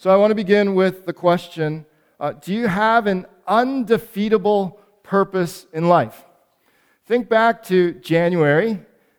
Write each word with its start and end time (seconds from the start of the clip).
So 0.00 0.10
I 0.10 0.16
want 0.16 0.30
to 0.30 0.36
begin 0.36 0.76
with 0.76 1.06
the 1.06 1.12
question 1.12 1.84
uh, 2.20 2.30
Do 2.30 2.54
you 2.54 2.68
have 2.68 3.08
an 3.08 3.26
undefeatable 3.48 4.78
purpose 5.02 5.66
in 5.72 5.88
life? 5.88 6.24
Think 7.06 7.28
back 7.28 7.64
to 7.64 7.94
January, 7.94 8.78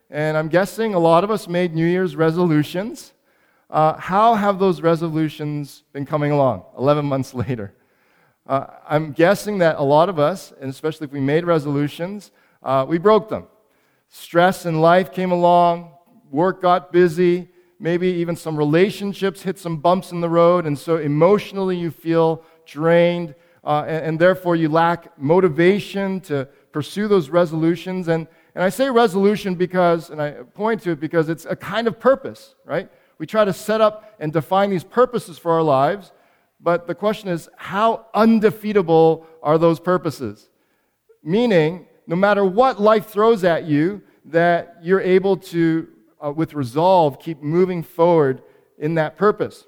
and 0.09 0.37
I'm 0.37 0.47
guessing 0.47 0.93
a 0.93 0.99
lot 0.99 1.25
of 1.25 1.31
us 1.31 1.49
made 1.49 1.75
New 1.75 1.85
Year's 1.85 2.15
resolutions. 2.15 3.11
Uh, 3.69 3.97
how 3.97 4.35
have 4.35 4.57
those 4.57 4.79
resolutions 4.79 5.83
been 5.91 6.05
coming 6.05 6.31
along 6.31 6.63
11 6.77 7.05
months 7.05 7.33
later? 7.33 7.73
Uh, 8.47 8.67
I'm 8.87 9.11
guessing 9.11 9.57
that 9.57 9.79
a 9.79 9.83
lot 9.83 10.07
of 10.07 10.17
us, 10.17 10.53
and 10.61 10.69
especially 10.69 11.07
if 11.07 11.11
we 11.11 11.19
made 11.19 11.43
resolutions, 11.43 12.31
uh, 12.63 12.85
we 12.87 12.99
broke 12.99 13.27
them. 13.27 13.47
Stress 14.07 14.65
in 14.65 14.79
life 14.79 15.11
came 15.11 15.33
along, 15.33 15.91
work 16.31 16.61
got 16.61 16.93
busy, 16.93 17.49
maybe 17.79 18.07
even 18.07 18.35
some 18.35 18.57
relationships 18.57 19.41
hit 19.41 19.57
some 19.57 19.77
bumps 19.77 20.11
in 20.11 20.21
the 20.21 20.29
road, 20.29 20.65
and 20.65 20.77
so 20.77 20.97
emotionally 20.97 21.77
you 21.77 21.89
feel 21.89 22.43
drained, 22.65 23.33
uh, 23.63 23.85
and, 23.87 24.05
and, 24.05 24.19
therefore 24.19 24.55
you 24.55 24.69
lack 24.69 25.17
motivation 25.17 26.19
to 26.21 26.47
pursue 26.71 27.07
those 27.07 27.29
resolutions. 27.29 28.07
And, 28.07 28.27
and 28.55 28.63
I 28.63 28.69
say 28.69 28.89
resolution 28.89 29.55
because, 29.55 30.09
and 30.09 30.21
I 30.21 30.31
point 30.31 30.81
to 30.83 30.91
it 30.91 30.99
because 30.99 31.29
it's 31.29 31.45
a 31.45 31.55
kind 31.55 31.87
of 31.87 31.99
purpose, 31.99 32.55
right? 32.65 32.89
We 33.17 33.25
try 33.25 33.45
to 33.45 33.53
set 33.53 33.81
up 33.81 34.15
and 34.19 34.31
define 34.31 34.69
these 34.69 34.83
purposes 34.83 35.37
for 35.37 35.51
our 35.51 35.63
lives, 35.63 36.11
but 36.61 36.87
the 36.87 36.95
question 36.95 37.29
is, 37.29 37.49
how 37.55 38.05
undefeatable 38.13 39.25
are 39.41 39.57
those 39.57 39.79
purposes? 39.79 40.49
Meaning, 41.23 41.87
no 42.07 42.15
matter 42.15 42.43
what 42.43 42.81
life 42.81 43.07
throws 43.07 43.43
at 43.43 43.65
you, 43.65 44.01
that 44.25 44.77
you're 44.81 45.01
able 45.01 45.37
to, 45.37 45.87
uh, 46.23 46.31
with 46.31 46.53
resolve, 46.53 47.19
keep 47.19 47.41
moving 47.41 47.83
forward 47.83 48.41
in 48.77 48.95
that 48.95 49.17
purpose. 49.17 49.65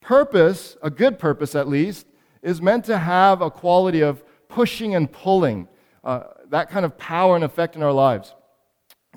Purpose, 0.00 0.76
a 0.82 0.90
good 0.90 1.18
purpose 1.18 1.54
at 1.54 1.68
least, 1.68 2.06
is 2.42 2.62
meant 2.62 2.84
to 2.84 2.98
have 2.98 3.42
a 3.42 3.50
quality 3.50 4.00
of 4.00 4.22
pushing 4.48 4.94
and 4.94 5.10
pulling, 5.10 5.68
uh, 6.04 6.24
that 6.48 6.70
kind 6.70 6.84
of 6.84 6.96
power 6.96 7.34
and 7.34 7.44
effect 7.44 7.74
in 7.76 7.82
our 7.82 7.92
lives. 7.92 8.34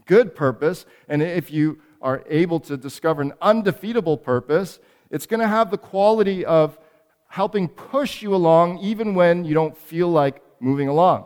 Good 0.05 0.35
purpose, 0.35 0.85
and 1.07 1.21
if 1.21 1.51
you 1.51 1.79
are 2.01 2.23
able 2.27 2.59
to 2.61 2.77
discover 2.77 3.21
an 3.21 3.33
undefeatable 3.41 4.17
purpose, 4.17 4.79
it's 5.11 5.25
going 5.25 5.41
to 5.41 5.47
have 5.47 5.69
the 5.69 5.77
quality 5.77 6.45
of 6.45 6.79
helping 7.27 7.67
push 7.67 8.21
you 8.21 8.33
along 8.33 8.79
even 8.79 9.13
when 9.13 9.45
you 9.45 9.53
don't 9.53 9.77
feel 9.77 10.07
like 10.07 10.41
moving 10.59 10.87
along. 10.87 11.25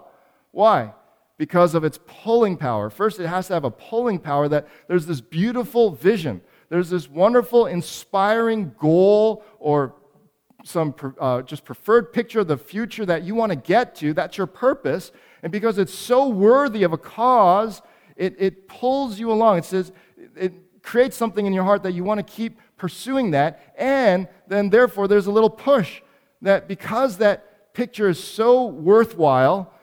Why? 0.52 0.94
Because 1.38 1.76
of 1.76 1.84
its 1.84 2.00
pulling 2.06 2.58
power. 2.58 2.89
First, 2.89 3.20
it 3.20 3.28
has 3.28 3.48
to 3.48 3.53
have 3.53 3.64
a 3.64 3.72
pulling 3.72 4.20
power 4.20 4.48
that 4.48 4.67
there's 4.88 5.06
this 5.06 5.20
beautiful 5.20 5.92
vision, 5.92 6.42
there's 6.70 6.90
this 6.90 7.09
wonderful, 7.09 7.66
inspiring 7.66 8.73
goal 8.80 9.44
or 9.59 9.95
some 10.64 10.95
uh, 11.20 11.42
just 11.42 11.66
preferred 11.66 12.14
picture 12.14 12.40
of 12.40 12.48
the 12.48 12.58
future 12.58 13.06
that 13.06 13.23
you 13.23 13.36
want 13.36 13.52
to 13.52 13.56
get 13.56 13.95
to. 13.95 14.14
That's 14.14 14.38
your 14.38 14.48
purpose. 14.48 15.12
And 15.42 15.52
because 15.52 15.78
it's 15.78 15.94
so 15.94 16.30
worthy 16.30 16.84
of 16.84 16.94
a 16.94 16.98
cause, 16.98 17.81
it, 18.16 18.36
it 18.40 18.68
pulls 18.68 19.20
you 19.20 19.31
along. 19.31 19.58
It 19.58 19.66
says, 19.66 19.92
it 20.36 20.81
creates 20.81 21.18
something 21.18 21.45
in 21.45 21.53
your 21.53 21.64
heart 21.64 21.84
that 21.84 21.94
you 21.94 22.03
want 22.03 22.25
to 22.25 22.34
keep 22.34 22.59
pursuing 22.78 23.31
that. 23.31 23.73
And 23.78 24.28
then, 24.47 24.70
therefore, 24.70 25.08
there's 25.08 25.28
a 25.28 25.31
little 25.31 25.50
push 25.50 26.02
that 26.42 26.68
because 26.68 27.18
that 27.18 27.73
picture 27.73 28.08
is 28.08 28.23
so 28.23 28.66
worthwhile, 28.66 29.73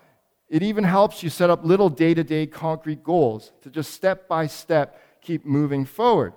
it 0.50 0.64
even 0.64 0.82
helps 0.82 1.22
you 1.22 1.30
set 1.30 1.48
up 1.48 1.64
little 1.64 1.88
day 1.88 2.12
to 2.12 2.24
day 2.24 2.44
concrete 2.44 3.04
goals 3.04 3.52
to 3.62 3.70
just 3.70 3.92
step 3.92 4.28
by 4.28 4.48
step 4.48 5.00
keep 5.22 5.46
moving 5.46 5.84
forward. 5.84 6.32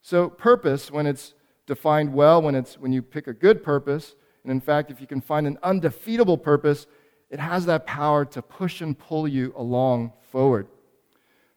So, 0.00 0.30
purpose, 0.30 0.90
when 0.90 1.06
it's 1.06 1.34
defined 1.66 2.14
well, 2.14 2.40
when, 2.40 2.54
it's, 2.54 2.78
when 2.78 2.92
you 2.92 3.02
pick 3.02 3.26
a 3.26 3.34
good 3.34 3.62
purpose, 3.62 4.14
and 4.42 4.50
in 4.50 4.60
fact, 4.60 4.90
if 4.90 5.02
you 5.02 5.06
can 5.06 5.20
find 5.20 5.46
an 5.46 5.58
undefeatable 5.62 6.38
purpose, 6.38 6.86
it 7.28 7.38
has 7.38 7.66
that 7.66 7.86
power 7.86 8.24
to 8.24 8.40
push 8.40 8.80
and 8.80 8.98
pull 8.98 9.28
you 9.28 9.52
along 9.54 10.14
forward. 10.32 10.66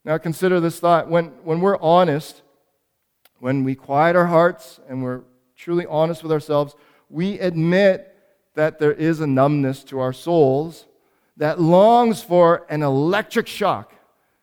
Now, 0.04 0.18
consider 0.18 0.60
this 0.60 0.82
thought. 0.82 1.10
When, 1.10 1.28
when 1.46 1.62
we're 1.62 1.80
honest, 1.80 2.42
when 3.40 3.64
we 3.64 3.74
quiet 3.74 4.18
our 4.18 4.26
hearts 4.26 4.82
and 4.90 5.02
we're 5.02 5.22
truly 5.56 5.86
honest 5.86 6.24
with 6.24 6.32
ourselves, 6.34 6.76
we 7.10 7.40
admit 7.40 8.10
that 8.56 8.80
there 8.80 8.92
is 8.92 9.22
a 9.22 9.28
numbness 9.28 9.84
to 9.86 10.00
our 10.00 10.12
souls 10.12 10.88
that 11.38 11.60
longs 11.60 12.22
for 12.22 12.66
an 12.70 12.84
electric 12.84 13.48
shock, 13.48 13.94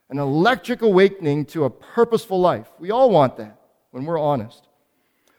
an 0.08 0.18
electric 0.18 0.82
awakening 0.82 1.44
to 1.46 1.64
a 1.64 1.70
purposeful 1.70 2.40
life. 2.40 2.68
We 2.78 2.90
all 2.90 3.10
want 3.10 3.36
that 3.36 3.60
when 3.90 4.04
we're 4.04 4.18
honest. 4.18 4.66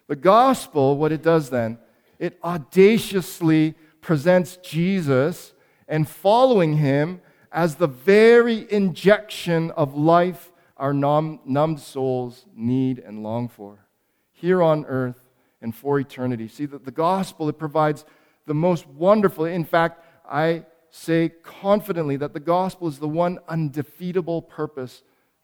The 0.07 0.15
gospel, 0.15 0.97
what 0.97 1.11
it 1.11 1.21
does 1.21 1.49
then, 1.49 1.77
it 2.19 2.37
audaciously 2.43 3.75
presents 4.01 4.57
Jesus 4.57 5.53
and 5.87 6.07
following 6.07 6.77
him 6.77 7.21
as 7.51 7.75
the 7.75 7.87
very 7.87 8.71
injection 8.71 9.71
of 9.71 9.95
life 9.95 10.51
our 10.77 10.93
numb, 10.93 11.39
numbed 11.45 11.79
souls 11.79 12.45
need 12.55 12.97
and 12.99 13.21
long 13.21 13.47
for 13.47 13.85
here 14.31 14.63
on 14.63 14.83
earth 14.85 15.29
and 15.61 15.75
for 15.75 15.99
eternity. 15.99 16.47
See, 16.47 16.65
that 16.65 16.85
the 16.85 16.91
gospel, 16.91 17.47
it 17.49 17.59
provides 17.59 18.03
the 18.47 18.55
most 18.55 18.87
wonderful. 18.87 19.45
In 19.45 19.63
fact, 19.63 20.03
I 20.27 20.65
say 20.91 21.29
confidently 21.41 22.17
that 22.17 22.33
the 22.33 22.39
gospel 22.39 22.87
is 22.87 22.99
the 22.99 23.07
one 23.07 23.39
undefeatable 23.47 24.41
purpose 24.41 25.03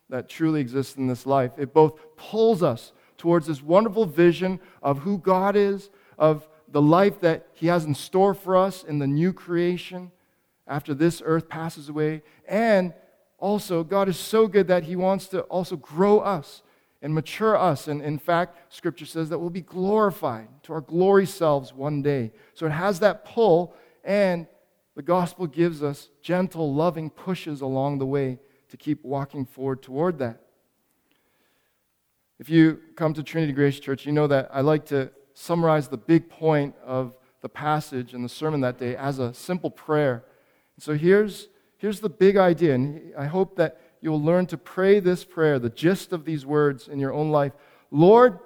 that 0.10 0.30
truly 0.30 0.62
exists 0.62 0.96
in 0.96 1.08
this 1.08 1.26
life. 1.26 1.52
It 1.58 1.74
both 1.74 2.00
pulls 2.16 2.62
us 2.62 2.92
towards 3.18 3.48
this 3.48 3.64
wonderful 3.64 4.06
vision 4.06 4.60
of 4.84 5.00
who 5.00 5.18
God 5.18 5.56
is, 5.56 5.90
of 6.18 6.48
the 6.70 6.82
life 6.82 7.22
that 7.22 7.48
He 7.54 7.68
has 7.68 7.86
in 7.86 7.96
store 7.96 8.34
for 8.34 8.56
us 8.56 8.84
in 8.84 9.00
the 9.00 9.08
new 9.08 9.34
creation, 9.34 10.12
after 10.68 10.94
this 10.94 11.22
earth 11.26 11.48
passes 11.48 11.88
away. 11.88 12.22
And 12.48 12.94
also, 13.40 13.84
God 13.84 14.10
is 14.10 14.18
so 14.18 14.48
good 14.48 14.68
that 14.68 14.84
He 14.84 14.96
wants 14.96 15.28
to 15.28 15.42
also 15.44 15.78
grow 15.78 16.20
us 16.20 16.62
and 17.02 17.14
mature 17.14 17.56
us. 17.56 17.88
And 17.88 18.02
in 18.02 18.20
fact, 18.20 18.58
Scripture 18.74 19.06
says 19.06 19.30
that 19.30 19.40
we'll 19.40 19.50
be 19.50 19.62
glorified 19.62 20.50
to 20.64 20.74
our 20.74 20.82
glory 20.82 21.26
selves 21.26 21.74
one 21.74 22.02
day. 22.02 22.32
So 22.54 22.66
it 22.66 22.72
has 22.72 23.00
that 23.00 23.24
pull, 23.24 23.74
and 24.04 24.48
the 24.98 25.04
gospel 25.04 25.46
gives 25.46 25.84
us 25.84 26.10
gentle, 26.24 26.74
loving 26.74 27.12
pushes 27.12 27.62
along 27.62 28.00
the 28.00 28.06
way 28.08 28.40
to 28.70 28.78
keep 28.78 29.06
walking 29.06 29.46
forward 29.46 29.84
toward 29.84 30.18
that. 30.18 30.42
If 32.40 32.50
you 32.50 32.80
come 32.96 33.14
to 33.14 33.22
Trinity 33.22 33.54
Grace 33.54 33.80
Church, 33.80 34.08
you 34.08 34.12
know 34.12 34.26
that 34.26 34.50
I 34.52 34.62
like 34.62 34.88
to 34.88 35.12
summarize 35.36 35.88
the 35.88 35.98
big 35.98 36.32
point 36.32 36.74
of 36.84 37.14
the 37.42 37.48
passage 37.48 38.16
and 38.16 38.26
the 38.26 38.30
sermon 38.30 38.62
that 38.62 38.80
day 38.80 38.96
as 38.96 39.20
a 39.20 39.36
simple 39.36 39.70
prayer. 39.70 40.26
So 40.80 40.96
here's, 40.96 41.50
here's 41.78 42.00
the 42.00 42.10
big 42.10 42.36
idea, 42.36 42.74
and 42.74 43.14
I 43.16 43.28
hope 43.28 43.56
that 43.58 43.80
you'll 44.02 44.24
learn 44.24 44.48
to 44.48 44.58
pray 44.58 45.00
this 45.00 45.24
prayer, 45.24 45.60
the 45.60 45.70
gist 45.70 46.12
of 46.12 46.26
these 46.26 46.44
words 46.44 46.88
in 46.88 46.98
your 46.98 47.14
own 47.14 47.30
life. 47.30 47.54
Lord, 47.92 48.40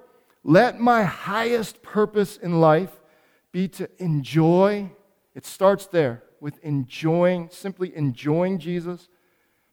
let 0.44 0.82
my 0.82 1.04
highest 1.04 1.82
purpose 1.82 2.36
in 2.36 2.60
life 2.60 2.92
be 3.54 3.70
to 3.70 3.90
enjoy. 4.00 4.92
It 5.34 5.46
starts 5.46 5.88
there 5.88 6.24
with 6.41 6.57
enjoying, 6.63 7.47
simply 7.52 7.96
enjoying 7.96 8.59
Jesus. 8.59 9.07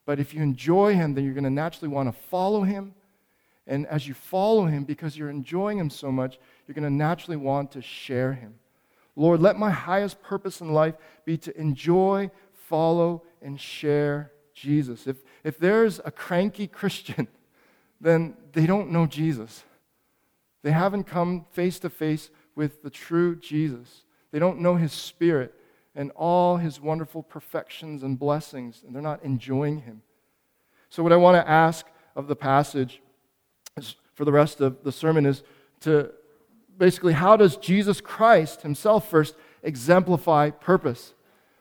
But 0.04 0.20
if 0.20 0.32
you 0.32 0.42
enjoy 0.42 0.94
him, 0.94 1.14
then 1.14 1.24
you're 1.24 1.34
going 1.34 1.42
to 1.44 1.50
naturally 1.50 1.88
want 1.88 2.14
to 2.14 2.20
follow 2.28 2.62
him. 2.62 2.94
And 3.66 3.86
as 3.86 4.06
you 4.06 4.14
follow 4.14 4.66
him, 4.66 4.84
because 4.84 5.16
you're 5.16 5.30
enjoying 5.30 5.78
him 5.78 5.90
so 5.90 6.12
much, 6.12 6.38
you're 6.66 6.74
going 6.74 6.84
to 6.84 6.90
naturally 6.90 7.36
want 7.36 7.72
to 7.72 7.82
share 7.82 8.34
him. 8.34 8.54
Lord, 9.16 9.40
let 9.40 9.58
my 9.58 9.70
highest 9.70 10.22
purpose 10.22 10.60
in 10.60 10.72
life 10.72 10.94
be 11.24 11.36
to 11.38 11.60
enjoy, 11.60 12.30
follow, 12.52 13.24
and 13.42 13.60
share 13.60 14.30
Jesus. 14.54 15.06
If, 15.06 15.16
if 15.42 15.58
there's 15.58 16.00
a 16.04 16.10
cranky 16.10 16.66
Christian, 16.66 17.28
then 18.00 18.36
they 18.52 18.66
don't 18.66 18.90
know 18.90 19.06
Jesus. 19.06 19.64
They 20.62 20.70
haven't 20.70 21.04
come 21.04 21.46
face 21.50 21.78
to 21.80 21.90
face 21.90 22.30
with 22.54 22.82
the 22.82 22.90
true 22.90 23.36
Jesus. 23.36 24.04
They 24.32 24.38
don't 24.38 24.60
know 24.60 24.76
his 24.76 24.92
spirit 24.92 25.54
and 25.98 26.12
all 26.12 26.58
his 26.58 26.80
wonderful 26.80 27.24
perfections 27.24 28.04
and 28.04 28.16
blessings, 28.20 28.84
and 28.86 28.94
they're 28.94 29.02
not 29.02 29.20
enjoying 29.24 29.80
him. 29.80 30.00
So, 30.88 31.02
what 31.02 31.12
I 31.12 31.16
want 31.16 31.44
to 31.44 31.50
ask 31.50 31.84
of 32.14 32.28
the 32.28 32.36
passage 32.36 33.02
is, 33.76 33.96
for 34.14 34.24
the 34.24 34.30
rest 34.30 34.60
of 34.60 34.84
the 34.84 34.92
sermon 34.92 35.26
is 35.26 35.42
to 35.80 36.12
basically, 36.78 37.14
how 37.14 37.36
does 37.36 37.56
Jesus 37.56 38.00
Christ 38.00 38.62
himself 38.62 39.10
first 39.10 39.34
exemplify 39.64 40.50
purpose? 40.50 41.14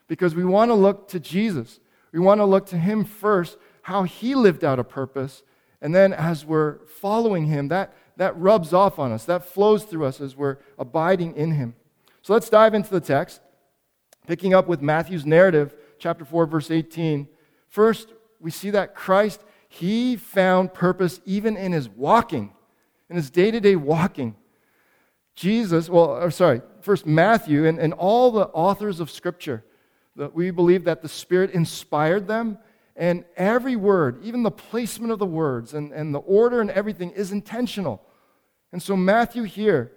Because 0.07 0.35
we 0.35 0.45
want 0.45 0.69
to 0.69 0.75
look 0.75 1.07
to 1.09 1.19
Jesus. 1.19 1.79
We 2.11 2.19
want 2.19 2.39
to 2.39 2.45
look 2.45 2.67
to 2.67 2.77
him 2.77 3.05
first, 3.05 3.57
how 3.81 4.03
he 4.03 4.35
lived 4.35 4.63
out 4.63 4.77
a 4.77 4.83
purpose. 4.83 5.41
And 5.81 5.95
then 5.95 6.13
as 6.13 6.45
we're 6.45 6.85
following 6.85 7.47
him, 7.47 7.69
that, 7.69 7.91
that 8.17 8.37
rubs 8.37 8.71
off 8.71 8.99
on 8.99 9.11
us, 9.11 9.25
that 9.25 9.45
flows 9.45 9.83
through 9.83 10.05
us 10.05 10.21
as 10.21 10.35
we're 10.35 10.57
abiding 10.77 11.35
in 11.35 11.53
him. 11.53 11.73
So 12.21 12.33
let's 12.33 12.49
dive 12.49 12.75
into 12.75 12.91
the 12.91 13.01
text, 13.01 13.41
picking 14.27 14.53
up 14.53 14.67
with 14.67 14.81
Matthew's 14.81 15.25
narrative, 15.25 15.73
chapter 15.97 16.25
4, 16.25 16.45
verse 16.45 16.69
18. 16.69 17.27
First, 17.69 18.09
we 18.39 18.51
see 18.51 18.69
that 18.71 18.93
Christ, 18.93 19.41
he 19.69 20.15
found 20.17 20.73
purpose 20.73 21.19
even 21.25 21.57
in 21.57 21.71
his 21.71 21.89
walking, 21.89 22.53
in 23.09 23.15
his 23.15 23.31
day 23.31 23.49
to 23.49 23.59
day 23.59 23.75
walking. 23.75 24.35
Jesus, 25.33 25.89
well, 25.89 26.09
or 26.09 26.29
sorry, 26.29 26.61
first 26.81 27.05
Matthew 27.05 27.65
and, 27.65 27.79
and 27.79 27.93
all 27.93 28.31
the 28.31 28.47
authors 28.47 28.99
of 28.99 29.09
Scripture, 29.09 29.63
that 30.15 30.33
we 30.33 30.51
believe 30.51 30.83
that 30.83 31.01
the 31.01 31.09
Spirit 31.09 31.51
inspired 31.51 32.27
them, 32.27 32.57
and 32.95 33.23
every 33.35 33.75
word, 33.75 34.19
even 34.23 34.43
the 34.43 34.51
placement 34.51 35.11
of 35.11 35.19
the 35.19 35.25
words 35.25 35.73
and, 35.73 35.91
and 35.93 36.13
the 36.13 36.19
order 36.19 36.59
and 36.59 36.71
everything, 36.71 37.11
is 37.11 37.31
intentional. 37.31 38.03
And 38.71 38.81
so, 38.81 38.97
Matthew 38.97 39.43
here, 39.43 39.91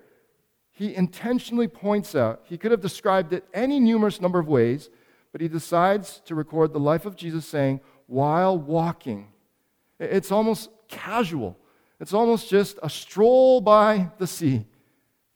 he 0.81 0.97
intentionally 0.97 1.69
points 1.69 2.15
out, 2.15 2.41
he 2.45 2.57
could 2.57 2.71
have 2.71 2.81
described 2.81 3.35
it 3.35 3.45
any 3.53 3.79
numerous 3.79 4.19
number 4.19 4.39
of 4.39 4.49
ways, 4.49 4.89
but 5.31 5.43
he 5.43 5.47
decides 5.47 6.23
to 6.25 6.35
record 6.35 6.73
the 6.73 6.81
life 6.81 7.05
of 7.05 7.17
Jesus 7.17 7.45
saying, 7.45 7.81
while 8.07 8.57
walking. 8.57 9.29
It's 9.99 10.33
almost 10.33 10.71
casual, 10.89 11.59
it's 12.01 12.15
almost 12.15 12.49
just 12.49 12.79
a 12.83 12.89
stroll 12.89 13.61
by 13.61 14.11
the 14.17 14.27
sea. 14.27 14.65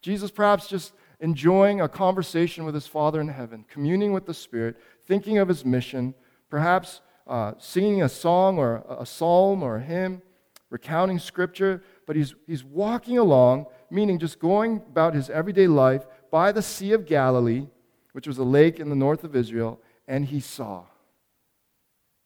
Jesus 0.01 0.31
perhaps 0.31 0.67
just 0.67 0.95
enjoying 1.21 1.83
a 1.83 1.91
conversation 1.91 2.65
with 2.65 2.75
his 2.75 2.87
Father 2.87 3.21
in 3.21 3.29
heaven, 3.29 3.67
communing 3.69 4.15
with 4.15 4.25
the 4.25 4.33
Spirit, 4.33 4.79
thinking 5.07 5.37
of 5.37 5.49
his 5.49 5.63
mission, 5.63 6.15
perhaps 6.49 7.03
uh, 7.27 7.53
singing 7.59 8.03
a 8.03 8.09
song 8.09 8.57
or 8.57 8.83
a 8.89 9.05
psalm 9.05 9.63
or 9.63 9.77
a 9.77 9.83
hymn, 9.83 10.23
recounting 10.71 11.19
scripture, 11.19 11.83
but 12.07 12.17
he's, 12.17 12.35
he's 12.47 12.65
walking 12.65 13.19
along, 13.19 13.67
meaning 13.91 14.19
just 14.19 14.39
going 14.39 14.83
about 14.89 15.15
his 15.15 15.31
everyday 15.31 15.67
life 15.67 16.07
by 16.31 16.53
the 16.53 16.63
Sea 16.63 16.93
of 16.93 17.07
Galilee, 17.07 17.67
which 18.13 18.27
was 18.27 18.39
a 18.39 18.45
lake 18.45 18.81
in 18.81 18.89
the 18.89 18.97
north 18.97 19.25
of 19.25 19.37
Israel, 19.37 19.81
and 20.07 20.27
he 20.27 20.41
saw. 20.41 20.85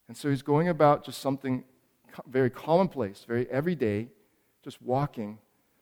And 0.08 0.16
so 0.16 0.30
he's 0.30 0.42
going 0.42 0.68
about 0.68 1.04
just 1.04 1.20
something 1.20 1.64
very 2.26 2.50
commonplace, 2.50 3.24
very 3.26 3.48
everyday, 3.50 4.08
just 4.62 4.80
walking 4.82 5.38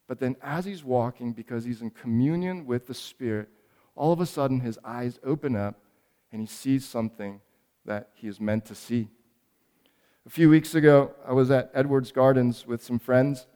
but 0.07 0.21
then, 0.21 0.37
as 0.43 0.65
he's 0.65 0.85
walking, 0.85 1.33
because 1.33 1.65
he's 1.65 1.83
in 1.83 1.91
communion 1.91 2.67
with 2.67 2.87
the 2.87 2.95
Spirit, 2.95 3.49
all 3.95 4.13
of 4.13 4.21
a 4.21 4.27
sudden 4.27 4.61
his 4.61 4.79
eyes 4.85 5.19
open 5.25 5.57
up 5.57 5.81
and 6.31 6.41
he 6.41 6.47
sees 6.47 6.85
something 6.85 7.41
that 7.85 8.11
he 8.15 8.29
is 8.29 8.41
meant 8.41 8.65
to 8.67 8.75
see. 8.75 9.09
A 10.27 10.31
few 10.31 10.51
weeks 10.51 10.75
ago, 10.75 11.13
I 11.27 11.33
was 11.33 11.51
at 11.51 11.71
Edwards 11.75 12.13
Gardens 12.13 12.67
with 12.67 12.83
some 12.83 12.99
friends, 12.99 13.47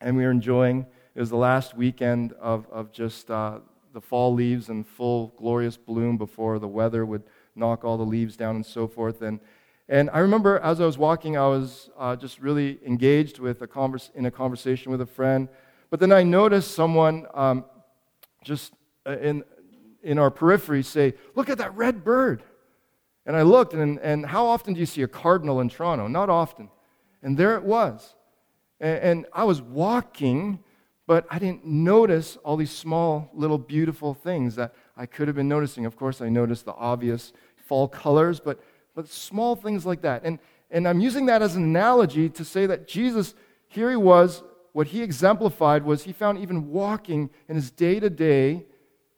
and 0.00 0.16
we 0.16 0.24
were 0.24 0.30
enjoying. 0.30 0.86
It 1.14 1.20
was 1.20 1.30
the 1.30 1.36
last 1.36 1.76
weekend 1.76 2.32
of, 2.34 2.66
of 2.70 2.92
just 2.92 3.30
uh, 3.30 3.60
the 3.92 4.00
fall 4.00 4.32
leaves 4.32 4.68
in 4.68 4.84
full 4.84 5.34
glorious 5.36 5.76
bloom 5.76 6.16
before 6.16 6.58
the 6.58 6.68
weather 6.68 7.04
would 7.04 7.22
knock 7.54 7.84
all 7.84 7.96
the 7.96 8.04
leaves 8.04 8.36
down 8.36 8.56
and 8.56 8.64
so 8.64 8.86
forth. 8.86 9.22
And, 9.22 9.40
and 9.88 10.08
I 10.10 10.20
remember 10.20 10.58
as 10.60 10.80
I 10.80 10.86
was 10.86 10.96
walking, 10.96 11.36
I 11.36 11.46
was 11.48 11.90
uh, 11.98 12.16
just 12.16 12.40
really 12.40 12.78
engaged 12.86 13.38
with 13.38 13.60
a 13.62 13.66
converse, 13.66 14.10
in 14.14 14.26
a 14.26 14.30
conversation 14.30 14.92
with 14.92 15.00
a 15.00 15.06
friend 15.06 15.48
but 15.90 15.98
then 15.98 16.12
I 16.12 16.22
noticed 16.22 16.70
someone 16.70 17.26
um, 17.34 17.64
just 18.44 18.72
uh, 19.04 19.18
in, 19.18 19.42
in 20.02 20.18
our 20.18 20.30
periphery 20.30 20.82
say, 20.84 21.14
Look 21.34 21.50
at 21.50 21.58
that 21.58 21.76
red 21.76 22.04
bird. 22.04 22.44
And 23.26 23.36
I 23.36 23.42
looked, 23.42 23.74
and, 23.74 23.98
and 23.98 24.24
how 24.24 24.46
often 24.46 24.74
do 24.74 24.80
you 24.80 24.86
see 24.86 25.02
a 25.02 25.08
cardinal 25.08 25.60
in 25.60 25.68
Toronto? 25.68 26.06
Not 26.06 26.30
often. 26.30 26.70
And 27.22 27.36
there 27.36 27.56
it 27.56 27.64
was. 27.64 28.14
And, 28.80 28.98
and 28.98 29.26
I 29.32 29.44
was 29.44 29.60
walking, 29.60 30.60
but 31.10 31.26
I 31.28 31.40
didn't 31.40 31.64
notice 31.64 32.38
all 32.44 32.56
these 32.56 32.70
small, 32.70 33.32
little, 33.34 33.58
beautiful 33.58 34.14
things 34.14 34.54
that 34.54 34.72
I 34.96 35.06
could 35.06 35.26
have 35.26 35.34
been 35.34 35.48
noticing. 35.48 35.84
Of 35.84 35.96
course, 35.96 36.20
I 36.20 36.28
noticed 36.28 36.66
the 36.66 36.72
obvious 36.74 37.32
fall 37.56 37.88
colors, 37.88 38.38
but, 38.38 38.62
but 38.94 39.08
small 39.08 39.56
things 39.56 39.84
like 39.84 40.02
that. 40.02 40.22
And, 40.22 40.38
and 40.70 40.86
I'm 40.86 41.00
using 41.00 41.26
that 41.26 41.42
as 41.42 41.56
an 41.56 41.64
analogy 41.64 42.28
to 42.28 42.44
say 42.44 42.64
that 42.66 42.86
Jesus, 42.86 43.34
here 43.66 43.90
he 43.90 43.96
was 43.96 44.44
what 44.70 44.86
he 44.86 45.02
exemplified 45.02 45.82
was 45.82 46.04
he 46.04 46.12
found 46.12 46.38
even 46.38 46.70
walking 46.70 47.30
in 47.48 47.56
his 47.56 47.72
day 47.72 47.98
to 47.98 48.08
day 48.08 48.64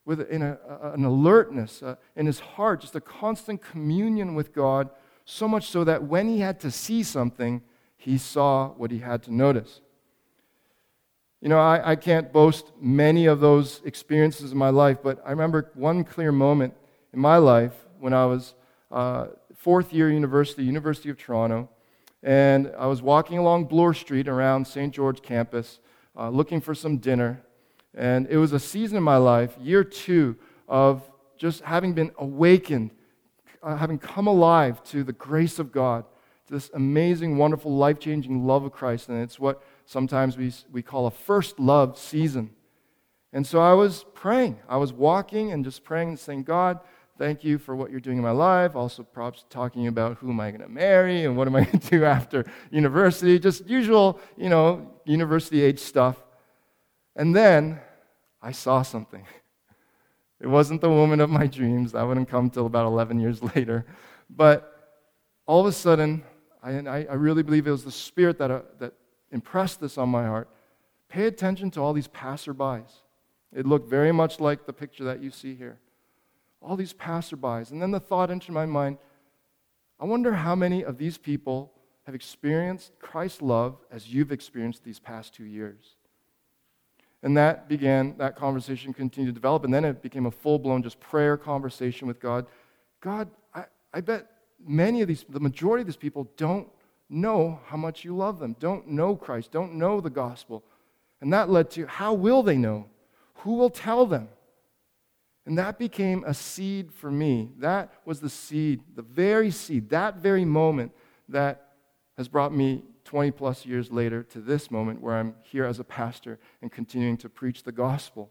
with 0.06 0.22
in 0.30 0.40
a, 0.40 0.56
an 0.94 1.04
alertness 1.04 1.82
uh, 1.82 1.96
in 2.16 2.24
his 2.24 2.40
heart, 2.40 2.80
just 2.80 2.96
a 2.96 3.02
constant 3.02 3.60
communion 3.60 4.34
with 4.34 4.54
God, 4.54 4.88
so 5.26 5.46
much 5.46 5.68
so 5.68 5.84
that 5.84 6.04
when 6.04 6.26
he 6.26 6.40
had 6.40 6.58
to 6.60 6.70
see 6.70 7.02
something, 7.02 7.60
he 7.98 8.16
saw 8.16 8.68
what 8.78 8.90
he 8.90 9.00
had 9.00 9.22
to 9.24 9.34
notice. 9.34 9.82
You 11.42 11.50
know, 11.50 11.58
I, 11.58 11.92
I 11.92 11.96
can't 11.96 12.32
boast 12.32 12.72
many 12.80 13.26
of 13.26 13.40
those 13.40 13.82
experiences 13.84 14.52
in 14.52 14.56
my 14.56 14.70
life, 14.70 14.98
but 15.02 15.20
I 15.26 15.30
remember 15.30 15.70
one 15.74 16.04
clear 16.04 16.32
moment 16.32 16.72
in 17.12 17.20
my 17.20 17.36
life 17.36 17.74
when 18.00 18.14
I 18.14 18.24
was 18.24 18.54
uh, 18.90 19.26
fourth 19.56 19.92
year 19.92 20.10
university, 20.10 20.64
University 20.64 21.10
of 21.10 21.18
Toronto 21.18 21.68
and 22.22 22.72
I 22.78 22.86
was 22.86 23.02
walking 23.02 23.38
along 23.38 23.64
Bloor 23.64 23.94
Street 23.94 24.28
around 24.28 24.66
St. 24.66 24.94
George 24.94 25.22
campus 25.22 25.80
uh, 26.16 26.28
looking 26.28 26.60
for 26.60 26.74
some 26.74 26.98
dinner. 26.98 27.42
And 27.94 28.26
it 28.28 28.36
was 28.36 28.52
a 28.52 28.60
season 28.60 28.96
in 28.96 29.02
my 29.02 29.16
life, 29.16 29.56
year 29.60 29.82
two, 29.82 30.36
of 30.68 31.02
just 31.36 31.62
having 31.62 31.92
been 31.92 32.12
awakened, 32.18 32.92
uh, 33.62 33.76
having 33.76 33.98
come 33.98 34.26
alive 34.26 34.82
to 34.84 35.02
the 35.02 35.12
grace 35.12 35.58
of 35.58 35.72
God, 35.72 36.04
to 36.46 36.54
this 36.54 36.70
amazing, 36.74 37.36
wonderful, 37.36 37.74
life 37.76 37.98
changing 37.98 38.46
love 38.46 38.64
of 38.64 38.72
Christ. 38.72 39.08
And 39.08 39.20
it's 39.22 39.40
what 39.40 39.62
sometimes 39.86 40.36
we, 40.36 40.52
we 40.70 40.82
call 40.82 41.06
a 41.06 41.10
first 41.10 41.58
love 41.58 41.98
season. 41.98 42.50
And 43.32 43.46
so 43.46 43.60
I 43.60 43.72
was 43.72 44.04
praying. 44.14 44.58
I 44.68 44.76
was 44.76 44.92
walking 44.92 45.52
and 45.52 45.64
just 45.64 45.84
praying 45.84 46.10
and 46.10 46.18
saying, 46.18 46.42
God, 46.42 46.80
thank 47.18 47.44
you 47.44 47.58
for 47.58 47.74
what 47.74 47.90
you're 47.90 48.00
doing 48.00 48.18
in 48.18 48.22
my 48.22 48.30
life. 48.30 48.76
Also, 48.76 49.02
perhaps 49.02 49.44
talking 49.48 49.86
about 49.86 50.18
who 50.18 50.30
am 50.30 50.40
I 50.40 50.50
going 50.50 50.60
to 50.62 50.68
marry 50.68 51.24
and 51.24 51.36
what 51.36 51.46
am 51.46 51.56
I 51.56 51.64
going 51.64 51.78
to 51.78 51.90
do 51.90 52.04
after 52.04 52.44
university. 52.70 53.38
Just 53.38 53.66
usual, 53.66 54.20
you 54.36 54.48
know, 54.48 54.90
university 55.04 55.62
age 55.62 55.78
stuff. 55.78 56.22
And 57.16 57.34
then 57.34 57.80
I 58.40 58.52
saw 58.52 58.82
something. 58.82 59.24
It 60.40 60.48
wasn't 60.48 60.80
the 60.80 60.90
woman 60.90 61.20
of 61.20 61.30
my 61.30 61.46
dreams. 61.46 61.92
That 61.92 62.02
wouldn't 62.02 62.28
come 62.28 62.50
till 62.50 62.66
about 62.66 62.86
11 62.86 63.20
years 63.20 63.42
later. 63.56 63.86
But 64.28 64.68
all 65.46 65.60
of 65.60 65.66
a 65.66 65.72
sudden, 65.72 66.24
I, 66.62 66.72
I 67.06 67.14
really 67.14 67.42
believe 67.42 67.66
it 67.66 67.70
was 67.70 67.84
the 67.84 67.92
Spirit 67.92 68.38
that, 68.38 68.50
uh, 68.50 68.62
that 68.78 68.94
impressed 69.32 69.80
this 69.80 69.98
on 69.98 70.08
my 70.08 70.26
heart. 70.26 70.48
Pay 71.08 71.26
attention 71.26 71.70
to 71.72 71.80
all 71.80 71.92
these 71.92 72.08
passerbys. 72.08 72.90
It 73.54 73.66
looked 73.66 73.88
very 73.88 74.12
much 74.12 74.40
like 74.40 74.66
the 74.66 74.72
picture 74.72 75.04
that 75.04 75.22
you 75.22 75.30
see 75.30 75.54
here 75.54 75.78
all 76.62 76.76
these 76.76 76.94
passerbys. 76.94 77.70
And 77.70 77.82
then 77.82 77.90
the 77.90 78.00
thought 78.00 78.30
entered 78.30 78.52
my 78.52 78.66
mind 78.66 78.98
I 80.00 80.04
wonder 80.04 80.32
how 80.32 80.56
many 80.56 80.84
of 80.84 80.98
these 80.98 81.16
people 81.16 81.72
have 82.06 82.14
experienced 82.14 82.98
Christ's 82.98 83.40
love 83.40 83.76
as 83.88 84.12
you've 84.12 84.32
experienced 84.32 84.82
these 84.82 84.98
past 84.98 85.32
two 85.32 85.44
years. 85.44 85.94
And 87.22 87.36
that 87.36 87.68
began, 87.68 88.16
that 88.18 88.34
conversation 88.34 88.92
continued 88.92 89.30
to 89.30 89.32
develop, 89.32 89.62
and 89.62 89.72
then 89.72 89.84
it 89.84 90.02
became 90.02 90.26
a 90.26 90.30
full 90.32 90.58
blown 90.58 90.82
just 90.82 90.98
prayer 90.98 91.36
conversation 91.36 92.08
with 92.08 92.18
God. 92.18 92.46
God, 93.00 93.30
I, 93.54 93.66
I 93.94 94.00
bet 94.00 94.26
many 94.66 95.02
of 95.02 95.08
these, 95.08 95.24
the 95.28 95.38
majority 95.38 95.82
of 95.82 95.86
these 95.86 95.96
people 95.96 96.28
don't 96.36 96.68
know 97.12 97.60
how 97.66 97.76
much 97.76 98.04
you 98.04 98.16
love 98.16 98.38
them, 98.38 98.56
don't 98.58 98.88
know 98.88 99.14
Christ, 99.14 99.52
don't 99.52 99.74
know 99.74 100.00
the 100.00 100.10
gospel. 100.10 100.64
And 101.20 101.32
that 101.32 101.50
led 101.50 101.70
to 101.72 101.86
how 101.86 102.14
will 102.14 102.42
they 102.42 102.56
know? 102.56 102.86
Who 103.36 103.54
will 103.54 103.70
tell 103.70 104.06
them? 104.06 104.28
And 105.44 105.58
that 105.58 105.78
became 105.78 106.24
a 106.24 106.34
seed 106.34 106.92
for 106.92 107.10
me. 107.10 107.50
That 107.58 107.92
was 108.04 108.20
the 108.20 108.30
seed, 108.30 108.80
the 108.94 109.02
very 109.02 109.50
seed, 109.50 109.90
that 109.90 110.16
very 110.16 110.44
moment 110.44 110.92
that 111.28 111.68
has 112.16 112.28
brought 112.28 112.54
me 112.54 112.84
20 113.04 113.32
plus 113.32 113.66
years 113.66 113.90
later 113.90 114.22
to 114.22 114.40
this 114.40 114.70
moment 114.70 115.00
where 115.00 115.16
I'm 115.16 115.34
here 115.42 115.64
as 115.64 115.80
a 115.80 115.84
pastor 115.84 116.38
and 116.60 116.70
continuing 116.70 117.16
to 117.18 117.28
preach 117.28 117.64
the 117.64 117.72
gospel. 117.72 118.30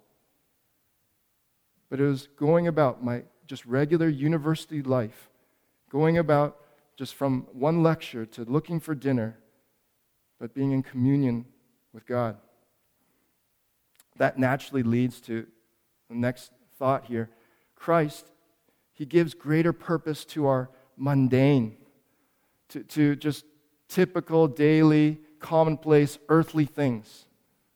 But 1.90 2.00
it 2.00 2.06
was 2.06 2.30
going 2.38 2.68
about 2.68 3.04
my 3.04 3.24
just 3.46 3.66
regular 3.66 4.08
university 4.08 4.82
life, 4.82 5.30
going 5.90 6.18
about 6.18 6.58
just 7.02 7.16
from 7.16 7.48
one 7.52 7.82
lecture 7.82 8.28
to 8.28 8.44
looking 8.44 8.80
for 8.80 8.94
dinner, 8.94 9.36
but 10.40 10.54
being 10.54 10.72
in 10.72 10.84
communion 10.84 11.44
with 11.94 12.06
God. 12.06 12.38
That 14.18 14.38
naturally 14.38 14.84
leads 14.84 15.20
to 15.22 15.48
the 16.10 16.16
next 16.16 16.52
thought 16.78 17.06
here. 17.06 17.32
Christ, 17.76 18.28
He 18.94 19.08
gives 19.08 19.34
greater 19.34 19.74
purpose 19.74 20.24
to 20.26 20.46
our 20.46 20.70
mundane, 20.96 21.76
to, 22.70 22.84
to 22.84 23.16
just 23.16 23.46
typical, 23.88 24.48
daily, 24.48 25.18
commonplace, 25.40 26.20
earthly 26.30 26.66
things. 26.66 27.26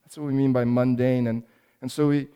That's 0.03 0.19
what 0.19 0.27
we 0.27 0.33
mean 0.33 0.53
by 0.53 0.65
mundane. 0.65 1.25
And, 1.25 1.41
and 1.81 1.91
so 1.91 2.09
we 2.09 2.27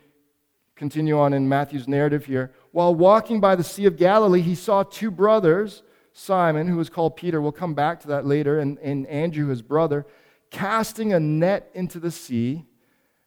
continue 0.75 1.19
on 1.19 1.33
in 1.33 1.47
Matthew's 1.47 1.87
narrative 1.87 2.25
here. 2.25 2.51
While 2.71 2.95
walking 2.95 3.39
by 3.39 3.55
the 3.55 3.63
Sea 3.63 3.85
of 3.85 3.95
Galilee, 3.95 4.41
he 4.41 4.55
saw 4.55 4.81
two 4.81 5.11
brothers, 5.11 5.83
Simon, 6.19 6.67
who 6.67 6.75
was 6.75 6.89
called 6.89 7.15
Peter, 7.15 7.41
we'll 7.41 7.53
come 7.53 7.73
back 7.73 8.01
to 8.01 8.07
that 8.09 8.25
later, 8.25 8.59
and, 8.59 8.77
and 8.79 9.07
Andrew, 9.07 9.47
his 9.47 9.61
brother, 9.61 10.05
casting 10.51 11.13
a 11.13 11.19
net 11.19 11.71
into 11.73 11.97
the 11.97 12.11
sea. 12.11 12.65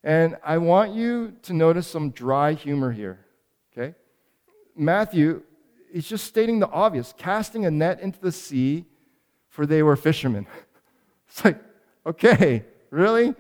And 0.05 0.37
I 0.45 0.59
want 0.59 0.93
you 0.93 1.33
to 1.43 1.55
notice 1.55 1.87
some 1.87 2.11
dry 2.11 2.53
humor 2.53 2.93
here. 2.93 3.25
Okay? 3.73 3.95
Matthew, 4.77 5.43
he's 5.91 6.07
just 6.07 6.27
stating 6.27 6.59
the 6.59 6.69
obvious 6.69 7.15
casting 7.17 7.65
a 7.65 7.71
net 7.71 8.01
into 8.01 8.21
the 8.21 8.33
sea, 8.33 8.85
for 9.49 9.65
they 9.65 9.83
were 9.83 9.97
fishermen. 9.97 10.47
It's 11.29 11.47
like, 11.47 11.59
okay, 12.05 12.63
really? 12.91 13.35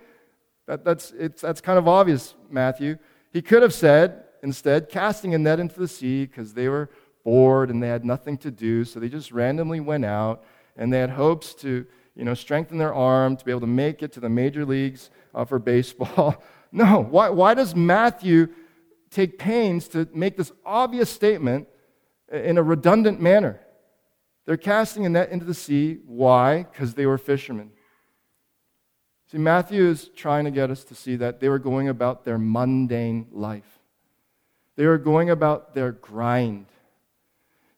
That, 0.64 0.82
that's, 0.82 1.10
it's, 1.10 1.42
that's 1.42 1.60
kind 1.60 1.78
of 1.78 1.86
obvious, 1.86 2.32
Matthew. 2.48 2.96
He 3.34 3.42
could 3.42 3.60
have 3.60 3.74
said, 3.74 4.24
instead, 4.42 4.88
casting 4.88 5.34
a 5.34 5.38
net 5.38 5.60
into 5.60 5.78
the 5.78 5.88
sea 5.88 6.24
because 6.24 6.54
they 6.54 6.70
were 6.70 6.88
bored 7.24 7.70
and 7.70 7.82
they 7.82 7.88
had 7.88 8.04
nothing 8.04 8.36
to 8.38 8.50
do, 8.50 8.84
so 8.84 9.00
they 9.00 9.08
just 9.08 9.32
randomly 9.32 9.80
went 9.80 10.04
out 10.04 10.44
and 10.76 10.92
they 10.92 10.98
had 10.98 11.10
hopes 11.10 11.54
to 11.54 11.86
you 12.14 12.24
know, 12.24 12.34
strengthen 12.34 12.78
their 12.78 12.92
arm 12.94 13.36
to 13.36 13.44
be 13.44 13.50
able 13.50 13.60
to 13.60 13.66
make 13.66 14.02
it 14.02 14.12
to 14.12 14.20
the 14.20 14.28
major 14.28 14.64
leagues 14.64 15.10
uh, 15.34 15.44
for 15.44 15.58
baseball. 15.58 16.42
no, 16.70 17.02
why, 17.02 17.28
why 17.28 17.54
does 17.54 17.74
Matthew 17.74 18.48
take 19.10 19.38
pains 19.38 19.88
to 19.88 20.08
make 20.12 20.36
this 20.36 20.52
obvious 20.64 21.10
statement 21.10 21.68
in 22.30 22.58
a 22.58 22.62
redundant 22.62 23.20
manner? 23.20 23.60
They're 24.44 24.56
casting 24.56 25.06
a 25.06 25.08
net 25.08 25.30
into 25.30 25.44
the 25.44 25.54
sea. 25.54 25.98
Why? 26.06 26.64
Because 26.64 26.94
they 26.94 27.06
were 27.06 27.18
fishermen. 27.18 27.70
See, 29.30 29.38
Matthew 29.38 29.86
is 29.86 30.10
trying 30.14 30.44
to 30.44 30.50
get 30.50 30.70
us 30.70 30.84
to 30.84 30.94
see 30.94 31.16
that 31.16 31.40
they 31.40 31.48
were 31.48 31.58
going 31.58 31.88
about 31.88 32.24
their 32.24 32.38
mundane 32.38 33.28
life. 33.30 33.78
They 34.76 34.86
were 34.86 34.98
going 34.98 35.30
about 35.30 35.74
their 35.74 35.92
grind. 35.92 36.66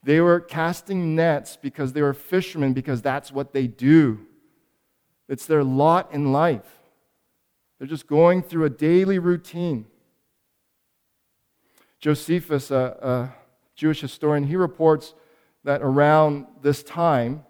They 0.05 0.21
were 0.21 0.39
casting 0.39 1.17
nets 1.17 1.57
because 1.61 1.95
they 1.95 2.03
were 2.03 2.13
fishermen, 2.13 2.75
because 2.75 3.01
that's 3.01 3.33
what 3.33 3.55
they 3.55 3.67
do. 3.67 4.21
It's 5.29 5.47
their 5.47 5.65
lot 5.65 6.13
in 6.13 6.31
life. 6.31 6.81
They're 7.79 7.89
just 7.89 8.07
going 8.07 8.43
through 8.43 8.67
a 8.67 8.71
daily 8.71 9.19
routine. 9.19 9.87
Josephus, 12.01 12.71
a, 12.71 12.97
a 13.01 13.35
Jewish 13.75 14.03
historian, 14.03 14.45
he 14.45 14.57
reports 14.57 15.15
that 15.65 15.81
around 15.81 16.47
this 16.61 16.83
time, 16.83 17.43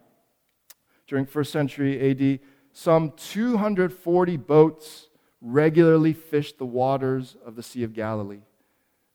during 1.08 1.26
first 1.26 1.50
century 1.50 2.10
AD, 2.10 2.38
some 2.72 3.12
240 3.16 4.36
boats 4.36 5.08
regularly 5.40 6.12
fished 6.12 6.58
the 6.58 6.66
waters 6.66 7.36
of 7.44 7.56
the 7.56 7.62
Sea 7.64 7.82
of 7.82 7.92
Galilee. 7.92 8.42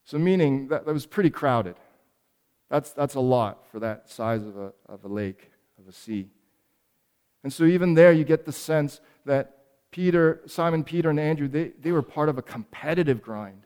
So, 0.04 0.18
meaning 0.18 0.68
that, 0.68 0.86
that 0.86 0.94
was 0.94 1.06
pretty 1.06 1.30
crowded. 1.30 1.76
That's, 2.70 2.92
that's 2.92 3.16
a 3.16 3.20
lot 3.20 3.68
for 3.72 3.80
that 3.80 4.10
size 4.10 4.46
of 4.46 4.58
a, 4.58 4.74
of 4.88 5.04
a 5.04 5.08
lake, 5.08 5.52
of 5.80 5.88
a 5.88 5.92
sea. 5.92 6.30
And 7.44 7.52
so, 7.52 7.64
even 7.64 7.94
there, 7.94 8.12
you 8.12 8.24
get 8.24 8.46
the 8.46 8.52
sense 8.52 9.00
that 9.26 9.58
Peter, 9.92 10.42
Simon 10.46 10.84
Peter, 10.84 11.10
and 11.10 11.20
Andrew, 11.20 11.48
they, 11.48 11.72
they 11.80 11.92
were 11.92 12.02
part 12.02 12.30
of 12.30 12.38
a 12.38 12.42
competitive 12.42 13.22
grind. 13.22 13.64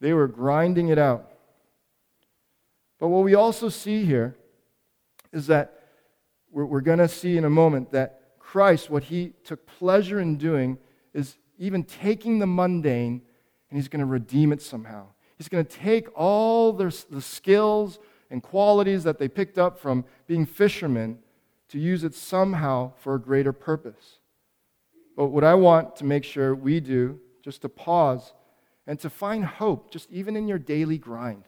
They 0.00 0.12
were 0.12 0.28
grinding 0.28 0.88
it 0.88 0.98
out. 0.98 1.32
But 3.00 3.08
what 3.08 3.24
we 3.24 3.34
also 3.34 3.68
see 3.68 4.04
here 4.04 4.36
is 5.32 5.46
that 5.48 5.80
we're, 6.50 6.66
we're 6.66 6.80
going 6.80 6.98
to 6.98 7.08
see 7.08 7.36
in 7.36 7.44
a 7.44 7.50
moment 7.50 7.92
that 7.92 8.20
Christ, 8.38 8.90
what 8.90 9.04
he 9.04 9.32
took 9.44 9.66
pleasure 9.66 10.20
in 10.20 10.36
doing, 10.36 10.78
is 11.14 11.36
even 11.58 11.84
taking 11.84 12.38
the 12.38 12.46
mundane 12.46 13.22
and 13.70 13.78
he's 13.78 13.88
going 13.88 14.00
to 14.00 14.06
redeem 14.06 14.52
it 14.52 14.62
somehow. 14.62 15.06
He's 15.38 15.48
going 15.48 15.64
to 15.64 15.76
take 15.76 16.08
all 16.16 16.72
their, 16.72 16.90
the 17.10 17.22
skills 17.22 17.98
and 18.30 18.42
qualities 18.42 19.04
that 19.04 19.18
they 19.18 19.28
picked 19.28 19.56
up 19.56 19.78
from 19.78 20.04
being 20.26 20.44
fishermen 20.44 21.18
to 21.68 21.78
use 21.78 22.04
it 22.04 22.14
somehow 22.14 22.92
for 22.98 23.14
a 23.14 23.20
greater 23.20 23.52
purpose. 23.52 24.18
But 25.16 25.28
what 25.28 25.44
I 25.44 25.54
want 25.54 25.96
to 25.96 26.04
make 26.04 26.24
sure 26.24 26.54
we 26.54 26.80
do, 26.80 27.20
just 27.42 27.62
to 27.62 27.68
pause 27.68 28.32
and 28.86 28.98
to 29.00 29.10
find 29.10 29.44
hope, 29.44 29.90
just 29.90 30.10
even 30.10 30.36
in 30.36 30.48
your 30.48 30.58
daily 30.58 30.98
grind. 30.98 31.44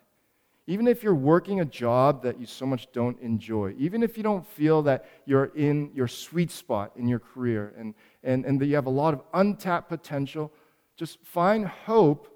Even 0.66 0.86
if 0.86 1.02
you're 1.02 1.14
working 1.14 1.60
a 1.60 1.64
job 1.64 2.22
that 2.22 2.38
you 2.38 2.46
so 2.46 2.64
much 2.64 2.92
don't 2.92 3.20
enjoy, 3.20 3.74
even 3.76 4.04
if 4.04 4.16
you 4.16 4.22
don't 4.22 4.46
feel 4.46 4.82
that 4.82 5.04
you're 5.26 5.50
in 5.56 5.90
your 5.94 6.06
sweet 6.06 6.50
spot 6.50 6.92
in 6.96 7.08
your 7.08 7.18
career 7.18 7.74
and, 7.76 7.94
and, 8.22 8.44
and 8.44 8.60
that 8.60 8.66
you 8.66 8.76
have 8.76 8.86
a 8.86 8.90
lot 8.90 9.12
of 9.12 9.22
untapped 9.34 9.88
potential, 9.88 10.52
just 10.96 11.18
find 11.24 11.66
hope 11.66 12.29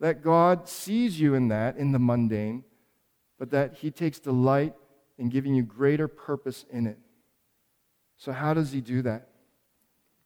that 0.00 0.22
God 0.22 0.68
sees 0.68 1.18
you 1.18 1.34
in 1.34 1.48
that, 1.48 1.76
in 1.76 1.92
the 1.92 1.98
mundane, 1.98 2.64
but 3.38 3.50
that 3.50 3.74
He 3.74 3.90
takes 3.90 4.18
delight 4.18 4.74
in 5.18 5.28
giving 5.28 5.54
you 5.54 5.62
greater 5.62 6.08
purpose 6.08 6.64
in 6.70 6.86
it. 6.86 6.98
So, 8.16 8.32
how 8.32 8.54
does 8.54 8.72
He 8.72 8.80
do 8.80 9.02
that? 9.02 9.28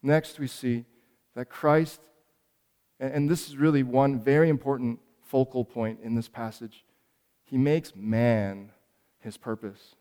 Next, 0.02 0.38
we 0.38 0.46
see 0.46 0.84
that 1.34 1.46
Christ, 1.46 2.00
and 2.98 3.28
this 3.28 3.48
is 3.48 3.56
really 3.56 3.82
one 3.82 4.18
very 4.18 4.48
important 4.48 5.00
focal 5.22 5.64
point 5.64 6.00
in 6.02 6.14
this 6.14 6.28
passage, 6.28 6.84
He 7.44 7.56
makes 7.56 7.94
man 7.94 8.72
His 9.20 9.36
purpose. 9.36 9.94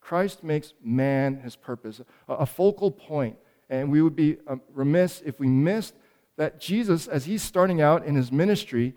Christ 0.00 0.42
makes 0.42 0.74
man 0.82 1.40
His 1.40 1.56
purpose, 1.56 2.00
a, 2.28 2.46
focal 2.46 2.90
point. 2.90 3.36
And 3.70 3.90
we 3.90 4.02
would 4.02 4.16
be 4.16 4.36
um, 4.46 4.60
remiss 4.74 5.22
if 5.24 5.40
we 5.40 5.46
missed 5.46 5.94
that 6.36 6.60
Jesus, 6.60 7.06
as 7.06 7.24
he's 7.24 7.42
starting 7.42 7.80
out 7.80 8.04
in 8.04 8.14
his 8.14 8.32
ministry, 8.32 8.94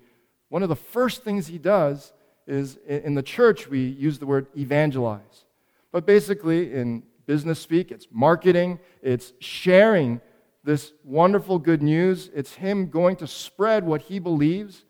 one 0.49 0.63
of 0.63 0.69
the 0.69 0.75
first 0.75 1.23
things 1.23 1.47
he 1.47 1.57
does 1.57 2.13
is 2.47 2.77
in 2.87 3.15
the 3.15 3.23
church, 3.23 3.67
we 3.67 3.79
use 3.79 4.19
the 4.19 4.25
word 4.25 4.47
evangelize. 4.55 5.45
But 5.91 6.05
basically, 6.05 6.73
in 6.73 7.03
business 7.25 7.59
speak, 7.59 7.91
it's 7.91 8.07
marketing, 8.11 8.79
it's 9.01 9.33
sharing 9.39 10.21
this 10.63 10.93
wonderful 11.03 11.59
good 11.59 11.81
news. 11.81 12.29
It's 12.33 12.53
him 12.53 12.89
going 12.89 13.17
to 13.17 13.27
spread 13.27 13.85
what 13.85 14.03
he 14.03 14.19
believes. 14.19 14.83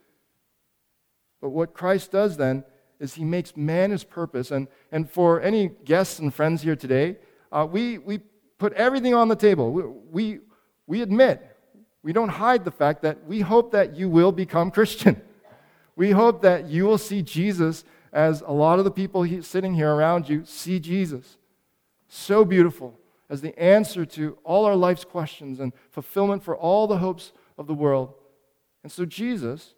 But 1.41 1.49
what 1.49 1.73
Christ 1.73 2.11
does 2.11 2.37
then 2.37 2.63
is 2.99 3.15
he 3.15 3.25
makes 3.25 3.57
man 3.57 3.91
his 3.91 4.03
purpose. 4.03 4.51
And, 4.51 4.67
and 4.91 5.09
for 5.09 5.41
any 5.41 5.67
guests 5.67 6.19
and 6.19 6.33
friends 6.33 6.61
here 6.61 6.77
today, 6.77 7.17
uh, 7.51 7.67
we, 7.69 7.97
we 7.97 8.19
put 8.57 8.71
everything 8.73 9.13
on 9.13 9.27
the 9.27 9.35
table. 9.35 9.71
We, 9.71 9.83
we, 9.83 10.39
we 10.87 11.01
admit 11.01 11.54
we 12.05 12.13
don't 12.13 12.29
hide 12.29 12.63
the 12.63 12.71
fact 12.71 13.01
that 13.01 13.25
we 13.25 13.39
hope 13.39 13.71
that 13.71 13.95
you 13.95 14.07
will 14.07 14.31
become 14.31 14.69
Christian. 14.69 15.19
We 15.95 16.11
hope 16.11 16.43
that 16.43 16.67
you 16.67 16.85
will 16.85 16.99
see 16.99 17.23
Jesus 17.23 17.83
as 18.13 18.41
a 18.41 18.51
lot 18.51 18.77
of 18.77 18.85
the 18.85 18.91
people 18.91 19.25
sitting 19.41 19.73
here 19.73 19.91
around 19.91 20.29
you 20.29 20.45
see 20.45 20.79
Jesus. 20.79 21.37
So 22.07 22.45
beautiful 22.45 22.99
as 23.27 23.41
the 23.41 23.57
answer 23.57 24.05
to 24.05 24.37
all 24.43 24.65
our 24.65 24.75
life's 24.75 25.03
questions 25.03 25.59
and 25.59 25.73
fulfillment 25.89 26.43
for 26.43 26.55
all 26.55 26.85
the 26.85 26.99
hopes 26.99 27.33
of 27.57 27.65
the 27.65 27.73
world. 27.73 28.13
And 28.83 28.91
so 28.91 29.03
Jesus, 29.05 29.73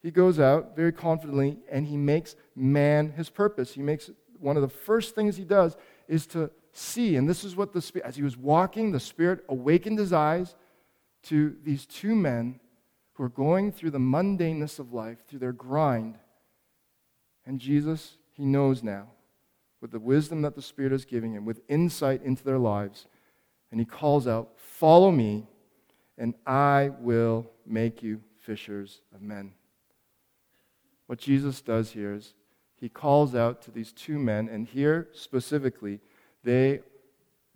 he 0.00 0.10
goes 0.10 0.40
out 0.40 0.74
very 0.74 0.92
confidently 0.92 1.58
and 1.70 1.86
he 1.86 1.98
makes 1.98 2.34
man 2.56 3.10
his 3.10 3.28
purpose. 3.28 3.74
He 3.74 3.82
makes 3.82 4.10
one 4.40 4.56
of 4.56 4.62
the 4.62 4.70
first 4.70 5.14
things 5.14 5.36
he 5.36 5.44
does 5.44 5.76
is 6.08 6.26
to 6.28 6.50
see. 6.72 7.16
And 7.16 7.28
this 7.28 7.44
is 7.44 7.56
what 7.56 7.74
the 7.74 7.82
Spirit, 7.82 8.06
as 8.06 8.16
he 8.16 8.22
was 8.22 8.38
walking, 8.38 8.90
the 8.90 9.00
Spirit 9.00 9.44
awakened 9.50 9.98
his 9.98 10.14
eyes 10.14 10.54
to 11.24 11.56
these 11.62 11.86
two 11.86 12.14
men 12.14 12.60
who 13.14 13.24
are 13.24 13.28
going 13.28 13.72
through 13.72 13.90
the 13.90 13.98
mundaneness 13.98 14.78
of 14.78 14.92
life, 14.92 15.18
through 15.26 15.38
their 15.38 15.52
grind. 15.52 16.18
And 17.46 17.60
Jesus, 17.60 18.16
he 18.32 18.44
knows 18.44 18.82
now, 18.82 19.08
with 19.80 19.90
the 19.90 20.00
wisdom 20.00 20.42
that 20.42 20.54
the 20.54 20.62
Spirit 20.62 20.92
is 20.92 21.04
giving 21.04 21.34
him, 21.34 21.44
with 21.44 21.60
insight 21.68 22.22
into 22.22 22.44
their 22.44 22.58
lives, 22.58 23.06
and 23.70 23.80
he 23.80 23.86
calls 23.86 24.26
out, 24.26 24.52
Follow 24.56 25.10
me, 25.10 25.46
and 26.18 26.34
I 26.46 26.90
will 27.00 27.50
make 27.66 28.02
you 28.02 28.20
fishers 28.40 29.00
of 29.14 29.22
men. 29.22 29.52
What 31.06 31.18
Jesus 31.18 31.60
does 31.60 31.90
here 31.90 32.14
is 32.14 32.34
he 32.74 32.88
calls 32.88 33.34
out 33.34 33.62
to 33.62 33.70
these 33.70 33.92
two 33.92 34.18
men, 34.18 34.48
and 34.48 34.66
here 34.66 35.08
specifically, 35.12 36.00
they, 36.42 36.80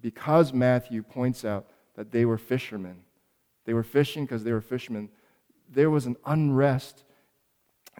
because 0.01 0.53
Matthew 0.53 1.03
points 1.03 1.45
out 1.45 1.67
that 1.97 2.13
they 2.13 2.25
were 2.25 2.39
fishermen, 2.39 2.99
they 3.67 3.75
were 3.75 3.83
fishing 3.83 4.25
because 4.25 4.45
they 4.45 4.53
were 4.53 4.61
fishermen. 4.61 5.11
There 5.69 5.91
was 5.91 6.07
an 6.07 6.17
unrest 6.25 7.05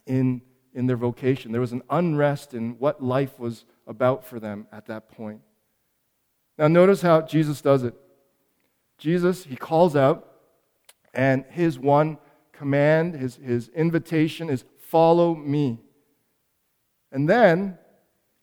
in, 0.07 0.41
in 0.73 0.87
their 0.87 0.97
vocation, 0.97 1.53
there 1.53 1.61
was 1.61 1.73
an 1.73 1.83
unrest 1.91 2.55
in 2.55 2.79
what 2.79 3.03
life 3.03 3.39
was 3.39 3.65
about 3.87 4.25
for 4.25 4.41
them 4.41 4.67
at 4.73 4.87
that 4.87 5.09
point. 5.11 5.41
Now, 6.59 6.69
notice 6.69 7.03
how 7.03 7.21
Jesus 7.23 7.61
does 7.61 7.83
it. 7.83 7.95
Jesus, 8.99 9.45
he 9.45 9.57
calls 9.57 9.95
out, 9.95 10.33
and 11.13 11.45
his 11.51 11.79
one 11.79 12.19
command, 12.53 13.15
his, 13.15 13.37
his 13.37 13.69
invitation 13.69 14.49
is 14.49 14.65
follow 14.79 15.35
me. 15.35 15.81
And 17.13 17.29
then, 17.29 17.79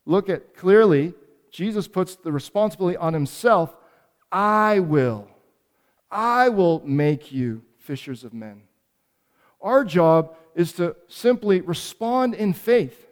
look 0.05 0.29
at 0.29 0.55
clearly, 0.55 1.13
Jesus 1.51 1.87
puts 1.87 2.15
the 2.15 2.31
responsibility 2.31 2.97
on 2.97 3.13
himself 3.13 3.75
I 4.33 4.79
will. 4.79 5.27
I 6.13 6.49
will 6.49 6.81
make 6.85 7.31
you 7.31 7.63
fishers 7.79 8.23
of 8.23 8.33
men. 8.33 8.61
Our 9.61 9.83
job 9.83 10.35
is 10.55 10.73
to 10.73 10.95
simply 11.07 11.61
respond 11.61 12.35
in 12.35 12.53
faith, 12.53 13.07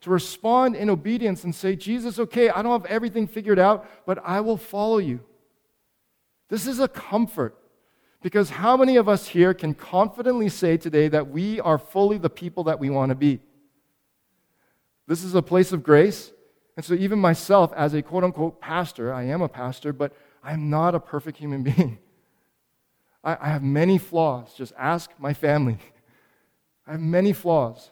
to 0.00 0.10
respond 0.10 0.74
in 0.74 0.90
obedience 0.90 1.44
and 1.44 1.54
say, 1.54 1.76
Jesus, 1.76 2.18
okay, 2.18 2.50
I 2.50 2.62
don't 2.62 2.72
have 2.72 2.90
everything 2.90 3.28
figured 3.28 3.58
out, 3.58 3.88
but 4.06 4.18
I 4.24 4.40
will 4.40 4.56
follow 4.56 4.98
you. 4.98 5.20
This 6.48 6.66
is 6.66 6.80
a 6.80 6.88
comfort 6.88 7.56
because 8.22 8.50
how 8.50 8.76
many 8.76 8.96
of 8.96 9.08
us 9.08 9.28
here 9.28 9.54
can 9.54 9.72
confidently 9.72 10.48
say 10.48 10.76
today 10.76 11.08
that 11.08 11.30
we 11.30 11.60
are 11.60 11.78
fully 11.78 12.18
the 12.18 12.28
people 12.30 12.64
that 12.64 12.80
we 12.80 12.90
want 12.90 13.10
to 13.10 13.14
be? 13.14 13.40
This 15.06 15.22
is 15.22 15.34
a 15.34 15.42
place 15.42 15.72
of 15.72 15.82
grace. 15.82 16.32
And 16.76 16.84
so, 16.84 16.94
even 16.94 17.18
myself, 17.18 17.72
as 17.74 17.94
a 17.94 18.02
quote 18.02 18.24
unquote 18.24 18.60
pastor, 18.60 19.12
I 19.12 19.24
am 19.24 19.42
a 19.42 19.48
pastor, 19.48 19.92
but 19.92 20.12
I'm 20.42 20.70
not 20.70 20.94
a 20.94 21.00
perfect 21.00 21.38
human 21.38 21.62
being. 21.64 21.98
I, 23.22 23.36
I 23.40 23.48
have 23.48 23.62
many 23.62 23.98
flaws. 23.98 24.54
Just 24.54 24.72
ask 24.78 25.10
my 25.18 25.34
family. 25.34 25.78
I 26.86 26.92
have 26.92 27.00
many 27.00 27.32
flaws. 27.32 27.90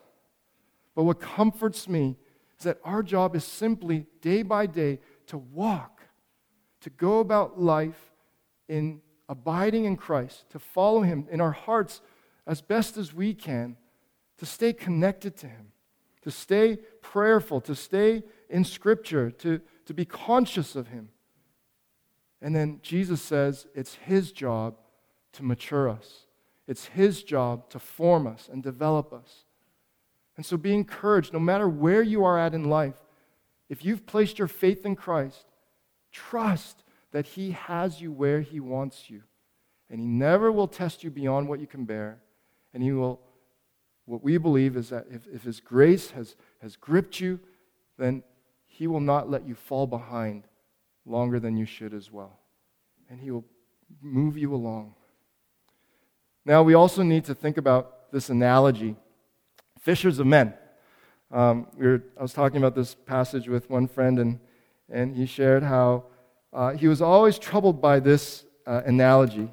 But 0.95 1.05
what 1.05 1.21
comforts 1.21 1.89
me 1.89 2.17
is 2.59 2.65
that 2.65 2.81
our 2.85 3.03
job 3.03 3.37
is 3.37 3.45
simply 3.45 4.07
day 4.21 4.43
by 4.43 4.67
day 4.67 4.99
to 5.29 5.39
walk, 5.39 6.03
to 6.81 6.91
go 6.91 7.21
about 7.21 7.61
life 7.61 8.13
in 8.69 9.01
abiding 9.29 9.85
in 9.85 9.97
Christ, 9.97 10.49
to 10.51 10.59
follow 10.59 11.03
Him 11.03 11.27
in 11.31 11.41
our 11.41 11.53
hearts 11.53 12.01
as 12.47 12.61
best 12.61 12.97
as 12.97 13.13
we 13.13 13.35
can, 13.35 13.77
to 14.39 14.47
stay 14.47 14.73
connected 14.73 15.37
to 15.37 15.47
Him, 15.47 15.73
to 16.23 16.31
stay 16.31 16.79
prayerful, 17.03 17.61
to 17.63 17.75
stay 17.75 18.23
in 18.49 18.65
Scripture, 18.65 19.31
to, 19.31 19.61
to 19.85 19.95
be 19.95 20.05
conscious 20.05 20.75
of 20.75 20.89
Him. 20.89 21.11
And 22.41 22.57
then 22.57 22.81
Jesus 22.83 23.21
says 23.21 23.67
it's 23.75 23.95
His 23.95 24.33
job 24.33 24.77
to 25.39 25.45
mature 25.45 25.89
us, 25.89 26.27
it's 26.67 26.87
His 26.87 27.23
job 27.23 27.71
to 27.71 27.79
form 27.79 28.27
us 28.27 28.49
and 28.53 28.63
develop 28.63 29.13
us. 29.13 29.45
And 30.37 30.45
so 30.45 30.57
be 30.57 30.75
encouraged, 30.75 31.33
no 31.33 31.41
matter 31.41 31.69
where 31.69 32.03
you 32.03 32.25
are 32.25 32.39
at 32.39 32.55
in 32.55 32.65
life, 32.65 32.95
if 33.69 33.85
you've 33.85 34.07
placed 34.07 34.39
your 34.39 34.49
faith 34.49 34.85
in 34.85 34.95
Christ, 34.95 35.47
trust 36.13 36.85
that 37.13 37.27
He 37.27 37.53
has 37.53 38.01
you 38.01 38.13
where 38.13 38.41
He 38.41 38.61
wants 38.61 39.09
you. 39.09 39.23
And 39.91 40.01
He 40.01 40.07
never 40.07 40.53
will 40.53 40.69
test 40.69 41.03
you 41.03 41.11
beyond 41.11 41.49
what 41.49 41.61
you 41.61 41.67
can 41.67 41.85
bear. 41.85 42.19
And 42.75 42.83
He 42.83 42.93
will, 42.93 43.21
what 44.05 44.23
we 44.23 44.37
believe 44.39 44.77
is 44.77 44.91
that 44.91 45.07
if, 45.11 45.27
if 45.33 45.43
His 45.45 45.61
grace 45.61 46.11
has, 46.11 46.37
has 46.61 46.77
gripped 46.77 47.21
you, 47.21 47.41
then 47.97 48.23
He 48.67 48.87
will 48.87 49.01
not 49.01 49.31
let 49.31 49.47
you 49.47 49.55
fall 49.55 49.87
behind 49.87 50.45
longer 51.07 51.41
than 51.41 51.57
you 51.57 51.65
should 51.65 51.95
as 51.95 52.13
well. 52.13 52.39
And 53.09 53.21
He 53.21 53.31
will 53.31 53.45
move 54.03 54.37
you 54.37 54.55
along. 54.55 54.95
Now, 56.49 56.63
we 56.63 56.73
also 56.73 57.03
need 57.03 57.27
to 57.27 57.35
think 57.35 57.59
about 57.59 58.11
this 58.11 58.31
analogy 58.31 58.97
fishers 59.81 60.19
of 60.19 60.27
men. 60.27 60.55
Um, 61.31 61.67
we 61.77 61.87
were, 61.87 62.03
I 62.19 62.23
was 62.23 62.33
talking 62.33 62.57
about 62.57 62.75
this 62.75 62.95
passage 62.95 63.49
with 63.49 63.69
one 63.69 63.87
friend, 63.87 64.19
and, 64.19 64.41
and 64.89 65.15
he 65.15 65.27
shared 65.27 65.63
how 65.63 66.05
uh, 66.55 66.71
he 66.71 66.89
was 66.89 67.03
always 67.03 67.39
troubled 67.39 67.83
by 67.83 68.01
this 68.01 68.47
uh, 68.67 68.81
analogy. 68.87 69.51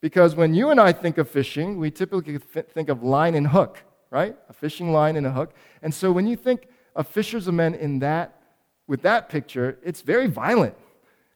Because 0.00 0.34
when 0.34 0.54
you 0.54 0.70
and 0.70 0.80
I 0.80 0.92
think 0.92 1.18
of 1.18 1.28
fishing, 1.28 1.76
we 1.76 1.90
typically 1.90 2.38
think 2.38 2.88
of 2.88 3.02
line 3.02 3.34
and 3.34 3.46
hook, 3.46 3.82
right? 4.08 4.34
A 4.48 4.54
fishing 4.54 4.92
line 4.94 5.16
and 5.16 5.26
a 5.26 5.32
hook. 5.32 5.52
And 5.82 5.92
so 5.92 6.10
when 6.10 6.26
you 6.26 6.36
think 6.36 6.68
of 6.96 7.06
fishers 7.06 7.48
of 7.48 7.54
men 7.54 7.74
in 7.74 7.98
that, 7.98 8.40
with 8.86 9.02
that 9.02 9.28
picture, 9.28 9.78
it's 9.84 10.00
very 10.00 10.26
violent. 10.26 10.74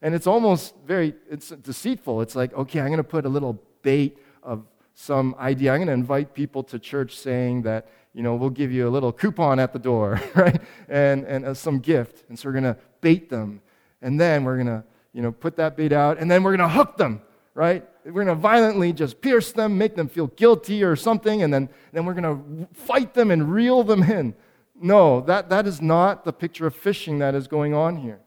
And 0.01 0.15
it's 0.15 0.27
almost 0.27 0.75
very 0.87 1.15
it's 1.29 1.51
deceitful. 1.51 2.23
It's 2.23 2.35
like, 2.35 2.55
okay, 2.55 2.81
I'm 2.81 2.87
going 2.87 2.97
to 2.97 3.05
put 3.05 3.27
a 3.27 3.29
little 3.29 3.63
bait 3.83 4.17
of 4.43 4.65
some 4.95 5.35
idea. 5.39 5.73
I'm 5.73 5.79
going 5.79 5.89
to 5.89 5.93
invite 5.93 6.35
people 6.35 6.63
to 6.65 6.79
church 6.79 7.17
saying 7.17 7.63
that, 7.63 7.89
you 8.15 8.23
know, 8.23 8.37
we'll 8.37 8.51
give 8.51 8.73
you 8.73 8.89
a 8.89 8.91
little 8.91 9.13
coupon 9.13 9.59
at 9.59 9.73
the 9.73 9.79
door, 9.79 10.21
right? 10.35 10.61
And, 10.89 11.25
and 11.25 11.45
uh, 11.45 11.55
some 11.55 11.81
gift. 11.81 12.25
And 12.29 12.39
so 12.39 12.49
we're 12.49 12.53
going 12.53 12.65
to 12.65 12.77
bait 13.01 13.29
them. 13.29 13.61
And 14.01 14.21
then 14.21 14.45
we're 14.45 14.57
going 14.57 14.69
to 14.69 14.85
you 15.15 15.23
know, 15.23 15.33
put 15.33 15.57
that 15.57 15.77
bait 15.77 15.93
out, 15.93 16.19
and 16.19 16.31
then 16.31 16.43
we're 16.43 16.57
going 16.57 16.69
to 16.69 16.75
hook 16.75 16.97
them, 16.97 17.23
right? 17.55 17.89
We're 18.05 18.25
going 18.25 18.27
to 18.27 18.35
violently 18.35 18.93
just 18.93 19.21
pierce 19.21 19.53
them, 19.53 19.79
make 19.79 19.95
them 19.95 20.09
feel 20.09 20.27
guilty 20.27 20.83
or 20.83 20.97
something, 20.97 21.43
and 21.43 21.55
then, 21.55 21.69
then 21.93 22.05
we're 22.05 22.15
going 22.15 22.69
to 22.69 22.69
fight 22.75 23.15
them 23.15 23.31
and 23.31 23.51
reel 23.51 23.85
them 23.85 24.03
in. 24.03 24.35
No, 24.75 25.21
that, 25.23 25.49
that 25.51 25.67
is 25.69 25.81
not 25.81 26.25
the 26.25 26.33
picture 26.33 26.67
of 26.67 26.75
fishing 26.75 27.21
that 27.21 27.37
is 27.37 27.47
going 27.47 27.73
on 27.73 27.97
here. 27.97 28.21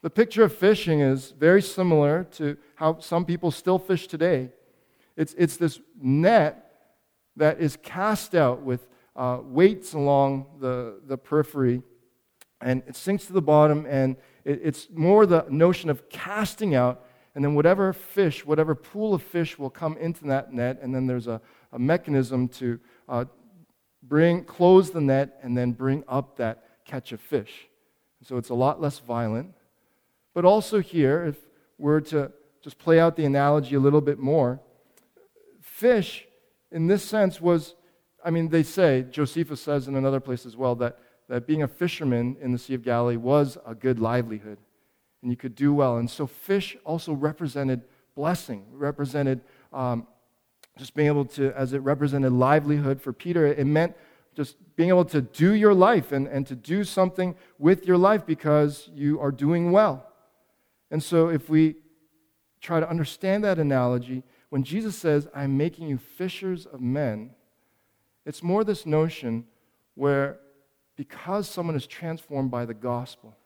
The 0.00 0.08
picture 0.08 0.44
of 0.44 0.56
fishing 0.56 1.00
is 1.00 1.32
very 1.32 1.60
similar 1.60 2.24
to 2.32 2.56
how 2.76 3.00
some 3.00 3.26
people 3.26 3.50
still 3.50 3.78
fish 3.78 4.06
today. 4.06 4.50
It's, 5.18 5.34
it's 5.36 5.56
this 5.56 5.80
net 6.00 6.70
that 7.36 7.60
is 7.60 7.76
cast 7.82 8.36
out 8.36 8.62
with 8.62 8.86
uh, 9.16 9.40
weights 9.42 9.92
along 9.92 10.46
the, 10.60 11.00
the 11.08 11.18
periphery, 11.18 11.82
and 12.60 12.84
it 12.86 12.94
sinks 12.94 13.26
to 13.26 13.32
the 13.32 13.42
bottom, 13.42 13.84
and 13.86 14.16
it's 14.44 14.86
more 14.94 15.26
the 15.26 15.44
notion 15.50 15.90
of 15.90 16.08
casting 16.08 16.76
out, 16.76 17.04
and 17.34 17.44
then 17.44 17.56
whatever 17.56 17.92
fish, 17.92 18.46
whatever 18.46 18.76
pool 18.76 19.12
of 19.12 19.22
fish 19.22 19.58
will 19.58 19.70
come 19.70 19.96
into 19.98 20.24
that 20.26 20.52
net, 20.52 20.78
and 20.80 20.94
then 20.94 21.08
there's 21.08 21.26
a, 21.26 21.40
a 21.72 21.78
mechanism 21.80 22.46
to 22.48 22.78
uh, 23.08 23.24
bring, 24.04 24.44
close 24.44 24.92
the 24.92 25.00
net, 25.00 25.40
and 25.42 25.58
then 25.58 25.72
bring 25.72 26.04
up 26.06 26.36
that 26.36 26.62
catch 26.84 27.10
of 27.10 27.20
fish. 27.20 27.66
So 28.22 28.36
it's 28.36 28.50
a 28.50 28.54
lot 28.54 28.80
less 28.80 29.00
violent. 29.00 29.52
But 30.32 30.44
also 30.44 30.80
here, 30.80 31.24
if 31.24 31.36
we're 31.76 32.00
to 32.02 32.30
just 32.62 32.78
play 32.78 33.00
out 33.00 33.16
the 33.16 33.24
analogy 33.24 33.74
a 33.74 33.80
little 33.80 34.00
bit 34.00 34.20
more, 34.20 34.60
fish, 35.78 36.26
in 36.70 36.86
this 36.86 37.04
sense, 37.04 37.40
was, 37.40 37.74
I 38.24 38.30
mean, 38.30 38.48
they 38.48 38.62
say, 38.62 39.06
Josephus 39.10 39.60
says 39.60 39.88
in 39.88 39.94
another 39.94 40.20
place 40.20 40.44
as 40.44 40.56
well, 40.56 40.74
that 40.76 40.98
that 41.28 41.46
being 41.46 41.62
a 41.62 41.68
fisherman 41.68 42.36
in 42.40 42.52
the 42.52 42.58
Sea 42.58 42.74
of 42.74 42.82
Galilee 42.82 43.16
was 43.16 43.58
a 43.66 43.74
good 43.74 44.00
livelihood 44.00 44.58
and 45.22 45.30
you 45.30 45.36
could 45.36 45.54
do 45.54 45.72
well. 45.72 45.98
And 45.98 46.10
so 46.10 46.26
fish 46.26 46.76
also 46.84 47.12
represented 47.12 47.82
blessing, 48.14 48.64
represented 48.72 49.40
um, 49.72 50.06
just 50.78 50.94
being 50.94 51.08
able 51.08 51.26
to, 51.26 51.52
as 51.52 51.72
it 51.72 51.78
represented 51.78 52.32
livelihood 52.32 53.00
for 53.00 53.12
Peter, 53.12 53.46
it 53.46 53.66
meant 53.66 53.94
just 54.34 54.56
being 54.76 54.88
able 54.88 55.04
to 55.04 55.20
do 55.20 55.52
your 55.52 55.74
life 55.74 56.12
and, 56.12 56.26
and 56.28 56.46
to 56.46 56.54
do 56.54 56.84
something 56.84 57.34
with 57.58 57.86
your 57.86 57.98
life 57.98 58.24
because 58.24 58.88
you 58.94 59.20
are 59.20 59.32
doing 59.32 59.72
well. 59.72 60.06
And 60.90 61.02
so 61.02 61.28
if 61.28 61.50
we 61.50 61.76
try 62.60 62.80
to 62.80 62.88
understand 62.88 63.44
that 63.44 63.58
analogy, 63.58 64.22
when 64.50 64.62
Jesus 64.62 64.96
says, 64.96 65.28
I'm 65.34 65.56
making 65.56 65.88
you 65.88 65.98
fishers 65.98 66.66
of 66.66 66.80
men, 66.80 67.30
it's 68.24 68.42
more 68.42 68.64
this 68.64 68.86
notion 68.86 69.44
where 69.94 70.38
because 70.96 71.48
someone 71.48 71.76
is 71.76 71.86
transformed 71.86 72.50
by 72.50 72.64
the 72.64 72.74
gospel, 72.74 73.36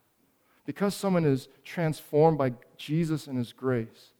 because 0.65 0.95
someone 0.95 1.25
is 1.25 1.47
transformed 1.63 2.37
by 2.37 2.53
Jesus 2.77 3.27
and 3.27 3.37
his 3.37 3.53
grace, 3.53 4.13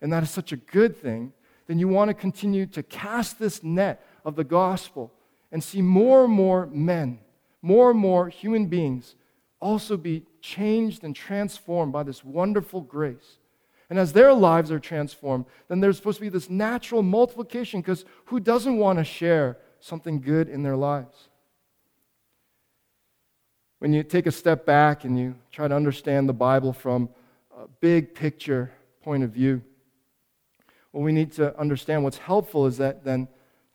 and 0.00 0.12
that 0.12 0.22
is 0.22 0.30
such 0.30 0.52
a 0.52 0.56
good 0.56 0.96
thing, 0.96 1.32
then 1.66 1.78
you 1.78 1.88
want 1.88 2.08
to 2.08 2.14
continue 2.14 2.66
to 2.66 2.82
cast 2.82 3.38
this 3.38 3.62
net 3.62 4.06
of 4.24 4.36
the 4.36 4.44
gospel 4.44 5.12
and 5.50 5.62
see 5.62 5.82
more 5.82 6.24
and 6.24 6.32
more 6.32 6.66
men, 6.66 7.18
more 7.62 7.90
and 7.90 7.98
more 7.98 8.28
human 8.28 8.66
beings 8.66 9.16
also 9.60 9.96
be 9.96 10.24
changed 10.40 11.02
and 11.02 11.16
transformed 11.16 11.92
by 11.92 12.02
this 12.02 12.24
wonderful 12.24 12.80
grace. 12.80 13.38
And 13.88 13.98
as 13.98 14.12
their 14.12 14.32
lives 14.32 14.72
are 14.72 14.80
transformed, 14.80 15.44
then 15.68 15.80
there's 15.80 15.96
supposed 15.96 16.18
to 16.18 16.22
be 16.22 16.28
this 16.28 16.50
natural 16.50 17.02
multiplication 17.02 17.80
because 17.80 18.04
who 18.26 18.40
doesn't 18.40 18.78
want 18.78 18.98
to 18.98 19.04
share 19.04 19.58
something 19.80 20.20
good 20.20 20.48
in 20.48 20.62
their 20.62 20.76
lives? 20.76 21.28
when 23.78 23.92
you 23.92 24.02
take 24.02 24.26
a 24.26 24.32
step 24.32 24.64
back 24.64 25.04
and 25.04 25.18
you 25.18 25.34
try 25.52 25.68
to 25.68 25.74
understand 25.74 26.28
the 26.28 26.32
Bible 26.32 26.72
from 26.72 27.08
a 27.56 27.68
big 27.80 28.14
picture 28.14 28.72
point 29.02 29.22
of 29.22 29.30
view, 29.30 29.62
what 30.92 31.02
we 31.02 31.12
need 31.12 31.32
to 31.32 31.58
understand 31.58 32.02
what's 32.02 32.18
helpful 32.18 32.66
is 32.66 32.78
that 32.78 33.04
then 33.04 33.28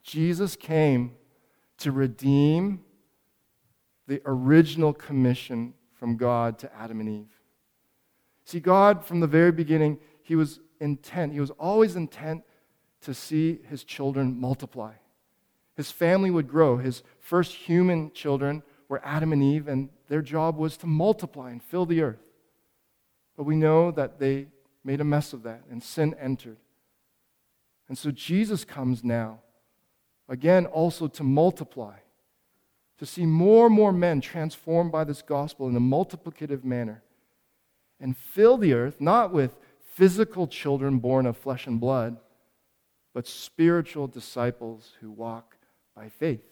Jesus 0.04 0.56
came 0.56 1.14
to 1.78 1.92
redeem 1.92 2.82
the 4.08 4.22
original 4.26 4.94
commission 4.94 5.74
from 5.94 6.18
God 6.18 6.58
to 6.60 6.76
Adam 6.76 7.00
and 7.00 7.10
Eve. 7.10 7.41
See, 8.46 8.60
God, 8.60 9.06
from 9.06 9.20
the 9.20 9.28
very 9.28 9.52
beginning, 9.52 10.00
He 10.24 10.36
was 10.36 10.60
intent, 10.80 11.34
He 11.34 11.40
was 11.40 11.52
always 11.52 11.96
intent 11.96 12.44
to 13.02 13.14
see 13.14 13.60
His 13.70 13.84
children 13.84 14.40
multiply. 14.40 14.94
His 15.76 15.92
family 15.92 16.30
would 16.30 16.48
grow. 16.48 16.78
His 16.78 17.02
first 17.20 17.54
human 17.54 18.12
children 18.14 18.64
were 18.88 19.02
Adam 19.04 19.32
and 19.32 19.42
Eve, 19.42 19.68
and 19.68 19.90
their 20.10 20.22
job 20.22 20.58
was 20.58 20.78
to 20.78 20.88
multiply 20.88 21.50
and 21.50 21.64
fill 21.64 21.86
the 21.86 22.02
earth. 22.02 22.22
But 23.38 23.44
we 23.44 23.56
know 23.56 23.92
that 23.92 24.20
they 24.20 24.48
made 24.84 25.00
a 25.00 25.06
mess 25.06 25.34
of 25.34 25.44
that, 25.44 25.62
and 25.70 25.82
sin 25.82 26.16
entered. 26.20 26.58
And 27.88 27.98
so 27.98 28.12
Jesus 28.12 28.66
comes 28.66 29.04
now, 29.04 29.40
again, 30.28 30.66
also 30.66 31.08
to 31.08 31.24
multiply, 31.24 31.96
to 32.98 33.06
see 33.06 33.26
more 33.26 33.68
and 33.68 33.76
more 33.76 33.92
men 33.92 34.22
transformed 34.22 34.92
by 34.92 35.04
this 35.04 35.22
gospel 35.22 35.68
in 35.68 35.76
a 35.76 35.80
multiplicative 35.80 36.64
manner, 36.64 37.02
and 38.02 38.18
fill 38.18 38.58
the 38.58 38.74
earth 38.74 39.00
not 39.00 39.32
with 39.32 39.56
physical 39.94 40.48
children 40.48 41.00
born 41.00 41.26
of 41.26 41.38
flesh 41.38 41.68
and 41.68 41.80
blood, 41.80 42.18
but 43.14 43.28
spiritual 43.28 44.08
disciples 44.08 44.94
who 45.00 45.12
walk 45.12 45.58
by 45.96 46.10
faith. 46.10 46.44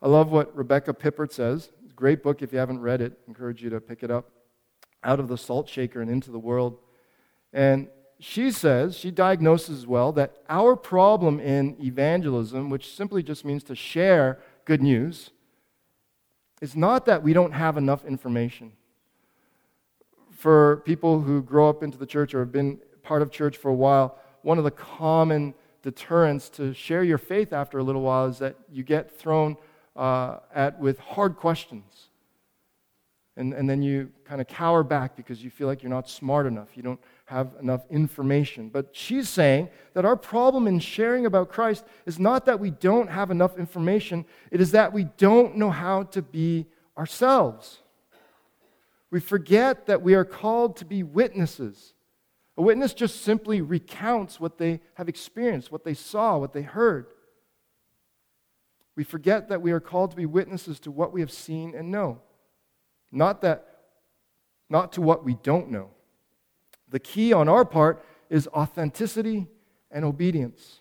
I 0.00 0.08
love 0.08 0.30
what 0.30 0.56
Rebecca 0.56 0.92
Pippert 0.92 1.32
says. 1.32 1.70
Great 1.96 2.22
book 2.22 2.42
if 2.42 2.52
you 2.52 2.58
haven't 2.58 2.80
read 2.80 3.00
it. 3.00 3.18
I 3.26 3.28
encourage 3.28 3.62
you 3.62 3.70
to 3.70 3.80
pick 3.80 4.02
it 4.02 4.10
up. 4.10 4.30
Out 5.02 5.20
of 5.20 5.28
the 5.28 5.38
salt 5.38 5.68
shaker 5.68 6.00
and 6.00 6.10
into 6.10 6.30
the 6.30 6.38
world. 6.38 6.78
And 7.52 7.88
she 8.20 8.50
says, 8.50 8.96
she 8.96 9.10
diagnoses 9.10 9.86
well, 9.86 10.12
that 10.12 10.38
our 10.48 10.76
problem 10.76 11.38
in 11.38 11.76
evangelism, 11.80 12.68
which 12.68 12.94
simply 12.94 13.22
just 13.22 13.44
means 13.44 13.62
to 13.64 13.74
share 13.74 14.38
good 14.64 14.82
news, 14.82 15.30
is 16.60 16.74
not 16.74 17.06
that 17.06 17.22
we 17.22 17.32
don't 17.32 17.52
have 17.52 17.76
enough 17.76 18.04
information. 18.04 18.72
For 20.38 20.82
people 20.84 21.20
who 21.20 21.42
grow 21.42 21.68
up 21.68 21.82
into 21.82 21.98
the 21.98 22.06
church 22.06 22.32
or 22.32 22.38
have 22.38 22.52
been 22.52 22.78
part 23.02 23.22
of 23.22 23.32
church 23.32 23.56
for 23.56 23.70
a 23.70 23.74
while, 23.74 24.16
one 24.42 24.56
of 24.56 24.62
the 24.62 24.70
common 24.70 25.52
deterrence 25.82 26.48
to 26.50 26.72
share 26.72 27.02
your 27.02 27.18
faith 27.18 27.52
after 27.52 27.78
a 27.78 27.82
little 27.82 28.02
while 28.02 28.26
is 28.26 28.38
that 28.38 28.54
you 28.70 28.84
get 28.84 29.10
thrown 29.10 29.56
uh, 29.96 30.36
at 30.54 30.78
with 30.78 31.00
hard 31.00 31.34
questions. 31.34 32.10
And, 33.36 33.52
and 33.52 33.68
then 33.68 33.82
you 33.82 34.12
kind 34.24 34.40
of 34.40 34.46
cower 34.46 34.84
back 34.84 35.16
because 35.16 35.42
you 35.42 35.50
feel 35.50 35.66
like 35.66 35.82
you're 35.82 35.90
not 35.90 36.08
smart 36.08 36.46
enough. 36.46 36.68
You 36.76 36.84
don't 36.84 37.00
have 37.24 37.48
enough 37.60 37.82
information. 37.90 38.68
But 38.68 38.90
she's 38.92 39.28
saying 39.28 39.70
that 39.94 40.04
our 40.04 40.16
problem 40.16 40.68
in 40.68 40.78
sharing 40.78 41.26
about 41.26 41.48
Christ 41.48 41.84
is 42.06 42.20
not 42.20 42.46
that 42.46 42.60
we 42.60 42.70
don't 42.70 43.10
have 43.10 43.32
enough 43.32 43.58
information, 43.58 44.24
it 44.52 44.60
is 44.60 44.70
that 44.70 44.92
we 44.92 45.08
don't 45.16 45.56
know 45.56 45.72
how 45.72 46.04
to 46.04 46.22
be 46.22 46.66
ourselves. 46.96 47.80
We 49.10 49.20
forget 49.20 49.86
that 49.86 50.02
we 50.02 50.14
are 50.14 50.24
called 50.24 50.76
to 50.76 50.84
be 50.84 51.02
witnesses. 51.02 51.94
A 52.56 52.62
witness 52.62 52.92
just 52.92 53.22
simply 53.22 53.60
recounts 53.60 54.40
what 54.40 54.58
they 54.58 54.80
have 54.94 55.08
experienced, 55.08 55.72
what 55.72 55.84
they 55.84 55.94
saw, 55.94 56.36
what 56.38 56.52
they 56.52 56.62
heard. 56.62 57.06
We 58.96 59.04
forget 59.04 59.48
that 59.48 59.62
we 59.62 59.70
are 59.70 59.80
called 59.80 60.10
to 60.10 60.16
be 60.16 60.26
witnesses 60.26 60.80
to 60.80 60.90
what 60.90 61.12
we 61.12 61.20
have 61.20 61.30
seen 61.30 61.74
and 61.74 61.90
know, 61.90 62.20
not 63.12 63.42
that 63.42 63.64
not 64.68 64.92
to 64.92 65.00
what 65.00 65.24
we 65.24 65.34
don't 65.34 65.70
know. 65.70 65.90
The 66.90 66.98
key 66.98 67.32
on 67.32 67.48
our 67.48 67.64
part 67.64 68.04
is 68.28 68.48
authenticity 68.48 69.46
and 69.90 70.04
obedience. 70.04 70.80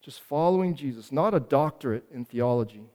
Just 0.00 0.20
following 0.20 0.74
Jesus, 0.74 1.10
not 1.10 1.34
a 1.34 1.40
doctorate 1.40 2.04
in 2.12 2.24
theology. 2.24 2.90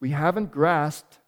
We 0.00 0.10
haven't 0.10 0.50
grasped 0.50 1.18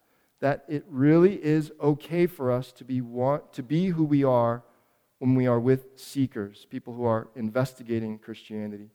that 0.43 0.65
it 0.67 0.83
really 0.89 1.35
is 1.35 1.71
okay 1.79 2.27
for 2.27 2.51
us 2.51 2.73
to 2.73 2.83
be, 2.83 2.99
want, 2.99 3.53
to 3.53 3.63
be 3.63 3.87
who 3.87 4.03
we 4.03 4.25
are 4.25 4.61
when 5.19 5.35
we 5.35 5.47
are 5.47 5.57
with 5.57 5.85
seekers, 5.95 6.67
people 6.69 6.93
who 6.93 7.05
are 7.05 7.29
investigating 7.33 8.19
Christianity. 8.19 8.89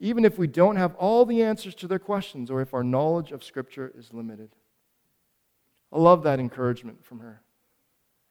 Even 0.00 0.24
if 0.24 0.38
we 0.38 0.46
don't 0.46 0.76
have 0.76 0.94
all 0.94 1.26
the 1.26 1.42
answers 1.42 1.74
to 1.74 1.86
their 1.86 1.98
questions 1.98 2.50
or 2.50 2.62
if 2.62 2.72
our 2.72 2.82
knowledge 2.82 3.32
of 3.32 3.44
Scripture 3.44 3.92
is 3.98 4.14
limited. 4.14 4.48
I 5.92 5.98
love 5.98 6.22
that 6.22 6.40
encouragement 6.40 7.04
from 7.04 7.18
her. 7.18 7.42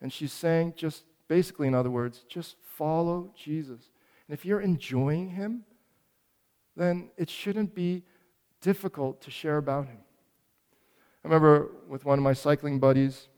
And 0.02 0.12
she's 0.12 0.34
saying, 0.34 0.74
just 0.76 1.04
basically, 1.28 1.68
in 1.68 1.76
other 1.76 1.92
words, 1.92 2.26
just 2.28 2.56
follow 2.64 3.36
Jesus. 3.38 3.92
And 4.28 4.36
if 4.36 4.44
you're 4.46 4.62
enjoying 4.62 5.30
Him, 5.30 5.64
then 6.76 7.12
it 7.18 7.30
shouldn't 7.30 7.76
be 7.76 8.02
difficult 8.62 9.22
to 9.22 9.30
share 9.30 9.58
about 9.58 9.86
Him. 9.86 10.00
I 11.26 11.28
remember 11.28 11.72
with 11.88 12.06
one 12.06 12.20
of 12.20 12.24
my 12.24 12.34
cycling 12.34 12.78
buddies, 12.78 13.30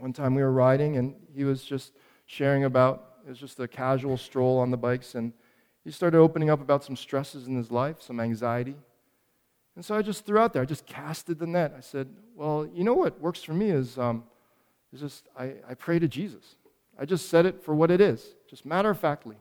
one 0.00 0.12
time 0.12 0.34
we 0.34 0.42
were 0.42 0.50
riding, 0.50 0.96
and 0.96 1.14
he 1.32 1.44
was 1.44 1.62
just 1.62 1.92
sharing 2.26 2.64
about, 2.64 3.18
it 3.24 3.28
was 3.28 3.38
just 3.38 3.60
a 3.60 3.68
casual 3.68 4.16
stroll 4.16 4.58
on 4.58 4.72
the 4.72 4.76
bikes, 4.76 5.14
and 5.14 5.32
he 5.84 5.92
started 5.92 6.18
opening 6.18 6.50
up 6.50 6.60
about 6.60 6.82
some 6.82 6.96
stresses 6.96 7.46
in 7.46 7.56
his 7.56 7.70
life, 7.70 8.02
some 8.02 8.18
anxiety. 8.18 8.74
And 9.76 9.84
so 9.84 9.94
I 9.94 10.02
just 10.02 10.26
threw 10.26 10.38
out 10.38 10.52
there, 10.52 10.62
I 10.62 10.64
just 10.64 10.86
casted 10.86 11.38
the 11.38 11.46
net. 11.46 11.72
I 11.76 11.78
said, 11.78 12.08
Well, 12.34 12.68
you 12.74 12.82
know 12.82 12.94
what 12.94 13.20
works 13.20 13.44
for 13.44 13.54
me 13.54 13.70
is, 13.70 13.96
um, 13.96 14.24
is 14.92 14.98
just 14.98 15.28
I, 15.38 15.52
I 15.68 15.74
pray 15.74 16.00
to 16.00 16.08
Jesus. 16.08 16.56
I 16.98 17.04
just 17.04 17.28
said 17.28 17.46
it 17.46 17.62
for 17.62 17.76
what 17.76 17.92
it 17.92 18.00
is, 18.00 18.34
just 18.50 18.66
matter 18.66 18.90
of 18.90 18.98
factly. 18.98 19.36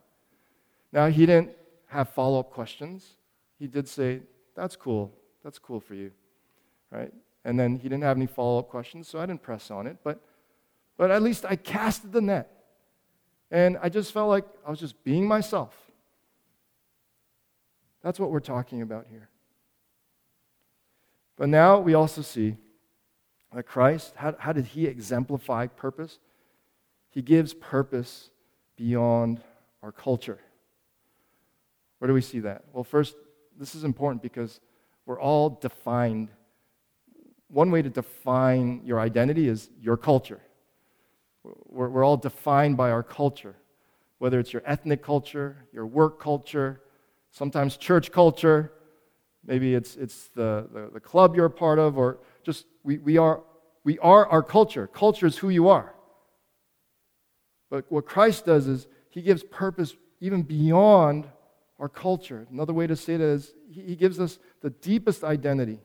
Now, 0.92 1.08
he 1.08 1.26
didn't 1.26 1.50
have 1.88 2.10
follow 2.10 2.40
up 2.40 2.52
questions. 2.52 3.16
He 3.58 3.66
did 3.66 3.88
say, 3.88 4.20
That's 4.56 4.76
cool. 4.76 5.12
That's 5.44 5.58
cool 5.58 5.80
for 5.80 5.96
you. 5.96 6.12
Right? 6.92 7.12
And 7.46 7.60
then 7.60 7.76
he 7.78 7.90
didn't 7.90 8.04
have 8.04 8.18
any 8.18 8.28
follow 8.28 8.60
up 8.60 8.70
questions, 8.70 9.08
so 9.08 9.20
I 9.20 9.26
didn't 9.26 9.42
press 9.42 9.70
on 9.70 9.88
it. 9.88 9.98
But, 10.04 10.22
but 10.98 11.12
at 11.12 11.22
least 11.22 11.46
I 11.46 11.56
casted 11.56 12.12
the 12.12 12.22
net. 12.22 12.50
And 13.52 13.78
I 13.82 13.90
just 13.90 14.12
felt 14.12 14.30
like 14.30 14.46
I 14.66 14.70
was 14.70 14.80
just 14.80 15.04
being 15.04 15.28
myself. 15.28 15.76
That's 18.02 18.20
what 18.20 18.32
we're 18.32 18.40
talking 18.40 18.82
about 18.82 19.08
here. 19.10 19.30
But 21.36 21.50
now 21.50 21.80
we 21.80 21.94
also 21.94 22.22
see 22.22 22.58
that 23.54 23.64
Christ, 23.64 24.14
how, 24.16 24.36
how 24.40 24.54
did 24.54 24.66
he 24.66 24.88
exemplify 24.88 25.68
purpose? 25.68 26.20
He 27.10 27.22
gives 27.22 27.54
purpose 27.54 28.30
beyond 28.76 29.42
our 29.82 29.92
culture. 29.92 30.40
Where 32.00 32.08
do 32.08 32.14
we 32.14 32.22
see 32.22 32.40
that? 32.40 32.64
Well, 32.74 32.84
first, 32.84 33.16
this 33.58 33.76
is 33.76 33.84
important 33.84 34.22
because 34.22 34.60
we're 35.06 35.20
all 35.20 35.50
defined 35.50 36.30
one 37.54 37.70
way 37.70 37.82
to 37.84 37.89
define 37.89 38.82
your 38.84 39.00
identity 39.00 39.48
is 39.48 39.70
your 39.80 39.96
culture. 39.96 40.42
We're, 41.44 41.89
we're, 41.89 42.04
all 42.04 42.18
defined 42.18 42.78
by 42.78 42.89
our 42.89 43.04
culture, 43.04 43.56
whether 44.18 44.39
it's 44.39 44.52
your 44.52 44.63
ethnic 44.66 45.04
culture, 45.04 45.58
your 45.72 45.86
work 45.86 46.20
culture, 46.20 46.82
sometimes 47.32 47.78
church 47.78 48.12
culture, 48.12 48.72
maybe 49.46 49.76
it's, 49.76 49.96
it's 49.98 50.30
the, 50.30 50.68
the, 50.74 50.89
the 50.94 51.00
club 51.00 51.36
you're 51.36 51.46
a 51.46 51.52
part 51.52 51.80
of, 51.80 51.98
or 51.98 52.20
just 52.44 52.66
we, 52.84 52.98
we, 52.98 53.18
are, 53.18 53.44
we 53.84 54.00
are 54.00 54.26
our 54.28 54.42
culture. 54.42 54.88
Culture 54.88 55.28
is 55.28 55.38
who 55.38 55.50
you 55.50 55.68
are. 55.68 55.94
But 57.70 57.86
what 57.92 58.06
Christ 58.06 58.46
does 58.46 58.68
is 58.68 58.88
he 59.10 59.22
gives 59.22 59.44
purpose 59.44 59.96
even 60.22 60.42
beyond 60.42 61.28
our 61.78 61.89
culture. 61.89 62.48
Another 62.52 62.74
way 62.74 62.88
to 62.88 62.96
say 62.96 63.18
that 63.18 63.24
is 63.24 63.54
he, 63.70 63.82
he 63.82 63.96
gives 63.96 64.20
us 64.20 64.39
the 64.62 64.70
deepest 64.70 65.24
identity. 65.24 65.80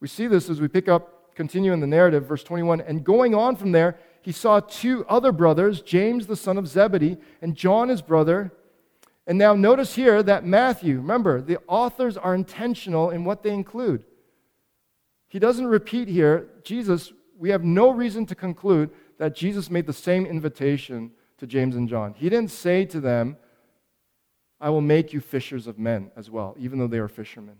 We 0.00 0.08
see 0.08 0.26
this 0.26 0.50
as 0.50 0.60
we 0.60 0.68
pick 0.68 0.88
up, 0.88 1.34
continue 1.34 1.72
in 1.72 1.80
the 1.80 1.86
narrative, 1.86 2.26
verse 2.26 2.42
21. 2.42 2.80
And 2.80 3.04
going 3.04 3.34
on 3.34 3.56
from 3.56 3.72
there, 3.72 3.98
he 4.22 4.32
saw 4.32 4.60
two 4.60 5.04
other 5.08 5.32
brothers, 5.32 5.80
James 5.80 6.26
the 6.26 6.36
son 6.36 6.58
of 6.58 6.66
Zebedee, 6.66 7.16
and 7.40 7.54
John 7.54 7.88
his 7.88 8.02
brother. 8.02 8.52
And 9.26 9.38
now 9.38 9.54
notice 9.54 9.94
here 9.94 10.22
that 10.22 10.44
Matthew, 10.44 10.96
remember, 10.96 11.40
the 11.40 11.58
authors 11.66 12.16
are 12.16 12.34
intentional 12.34 13.10
in 13.10 13.24
what 13.24 13.42
they 13.42 13.52
include. 13.52 14.04
He 15.28 15.38
doesn't 15.38 15.66
repeat 15.66 16.08
here, 16.08 16.48
Jesus, 16.62 17.12
we 17.38 17.50
have 17.50 17.64
no 17.64 17.90
reason 17.90 18.26
to 18.26 18.34
conclude 18.34 18.90
that 19.18 19.34
Jesus 19.34 19.70
made 19.70 19.86
the 19.86 19.92
same 19.92 20.26
invitation 20.26 21.10
to 21.38 21.46
James 21.46 21.76
and 21.76 21.88
John. 21.88 22.14
He 22.16 22.28
didn't 22.28 22.50
say 22.50 22.84
to 22.86 23.00
them, 23.00 23.36
I 24.60 24.70
will 24.70 24.80
make 24.80 25.12
you 25.12 25.20
fishers 25.20 25.66
of 25.66 25.78
men 25.78 26.10
as 26.16 26.30
well, 26.30 26.54
even 26.58 26.78
though 26.78 26.86
they 26.86 26.98
are 26.98 27.08
fishermen. 27.08 27.56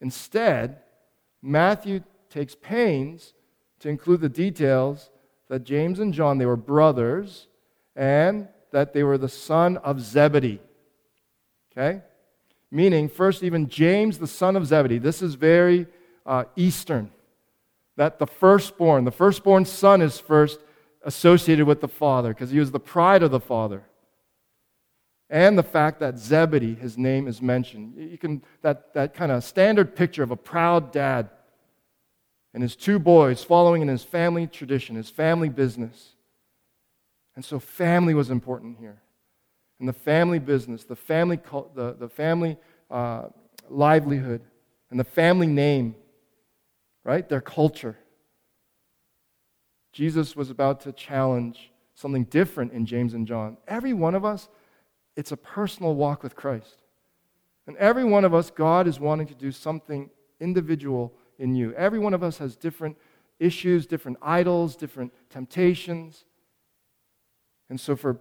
Instead, 0.00 0.80
Matthew 1.42 2.02
takes 2.30 2.54
pains 2.54 3.34
to 3.80 3.88
include 3.88 4.20
the 4.20 4.28
details 4.28 5.10
that 5.48 5.64
James 5.64 5.98
and 5.98 6.12
John, 6.12 6.38
they 6.38 6.46
were 6.46 6.56
brothers, 6.56 7.48
and 7.96 8.48
that 8.70 8.92
they 8.92 9.02
were 9.02 9.18
the 9.18 9.28
son 9.28 9.76
of 9.78 10.00
Zebedee. 10.00 10.60
Okay? 11.72 12.02
Meaning, 12.70 13.08
first, 13.08 13.42
even 13.42 13.68
James, 13.68 14.18
the 14.18 14.26
son 14.26 14.56
of 14.56 14.66
Zebedee. 14.66 14.98
This 14.98 15.22
is 15.22 15.34
very 15.34 15.86
uh, 16.26 16.44
Eastern. 16.54 17.10
That 17.96 18.18
the 18.18 18.26
firstborn, 18.26 19.04
the 19.04 19.10
firstborn 19.10 19.64
son 19.64 20.02
is 20.02 20.18
first 20.20 20.60
associated 21.02 21.66
with 21.66 21.80
the 21.80 21.88
father 21.88 22.34
because 22.34 22.50
he 22.50 22.58
was 22.58 22.70
the 22.70 22.80
pride 22.80 23.22
of 23.22 23.30
the 23.30 23.40
father. 23.40 23.84
And 25.30 25.58
the 25.58 25.62
fact 25.62 26.00
that 26.00 26.18
Zebedee, 26.18 26.74
his 26.74 26.96
name 26.96 27.28
is 27.28 27.42
mentioned. 27.42 27.94
You 27.96 28.16
can, 28.16 28.42
that, 28.62 28.94
that 28.94 29.14
kind 29.14 29.30
of 29.30 29.44
standard 29.44 29.94
picture 29.94 30.22
of 30.22 30.30
a 30.30 30.36
proud 30.36 30.90
dad 30.90 31.28
and 32.54 32.62
his 32.62 32.74
two 32.74 32.98
boys 32.98 33.44
following 33.44 33.82
in 33.82 33.88
his 33.88 34.02
family 34.02 34.46
tradition, 34.46 34.96
his 34.96 35.10
family 35.10 35.48
business. 35.50 36.14
And 37.36 37.44
so 37.44 37.58
family 37.58 38.14
was 38.14 38.30
important 38.30 38.78
here. 38.78 39.02
And 39.78 39.88
the 39.88 39.92
family 39.92 40.38
business, 40.38 40.84
the 40.84 40.96
family, 40.96 41.38
the, 41.74 41.94
the 41.98 42.08
family 42.08 42.56
uh, 42.90 43.26
livelihood, 43.68 44.40
and 44.90 44.98
the 44.98 45.04
family 45.04 45.46
name, 45.46 45.94
right? 47.04 47.28
Their 47.28 47.42
culture. 47.42 47.96
Jesus 49.92 50.34
was 50.34 50.50
about 50.50 50.80
to 50.80 50.92
challenge 50.92 51.70
something 51.94 52.24
different 52.24 52.72
in 52.72 52.86
James 52.86 53.14
and 53.14 53.26
John. 53.26 53.56
Every 53.68 53.92
one 53.92 54.14
of 54.14 54.24
us, 54.24 54.48
it's 55.18 55.32
a 55.32 55.36
personal 55.36 55.96
walk 55.96 56.22
with 56.22 56.36
Christ. 56.36 56.76
And 57.66 57.76
every 57.78 58.04
one 58.04 58.24
of 58.24 58.32
us, 58.32 58.52
God 58.52 58.86
is 58.86 59.00
wanting 59.00 59.26
to 59.26 59.34
do 59.34 59.50
something 59.50 60.10
individual 60.38 61.12
in 61.40 61.56
you. 61.56 61.74
Every 61.74 61.98
one 61.98 62.14
of 62.14 62.22
us 62.22 62.38
has 62.38 62.54
different 62.54 62.96
issues, 63.40 63.84
different 63.84 64.18
idols, 64.22 64.76
different 64.76 65.12
temptations. 65.28 66.24
And 67.68 67.80
so 67.80 67.96
for 67.96 68.20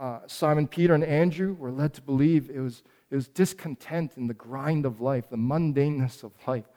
uh, 0.00 0.20
Simon 0.28 0.68
Peter 0.68 0.94
and 0.94 1.02
Andrew, 1.02 1.56
we're 1.58 1.72
led 1.72 1.92
to 1.94 2.02
believe 2.02 2.48
it 2.50 2.60
was, 2.60 2.84
it 3.10 3.16
was 3.16 3.26
discontent 3.26 4.12
in 4.16 4.28
the 4.28 4.34
grind 4.34 4.86
of 4.86 5.00
life, 5.00 5.28
the 5.28 5.36
mundaneness 5.36 6.22
of 6.22 6.30
life. 6.46 6.68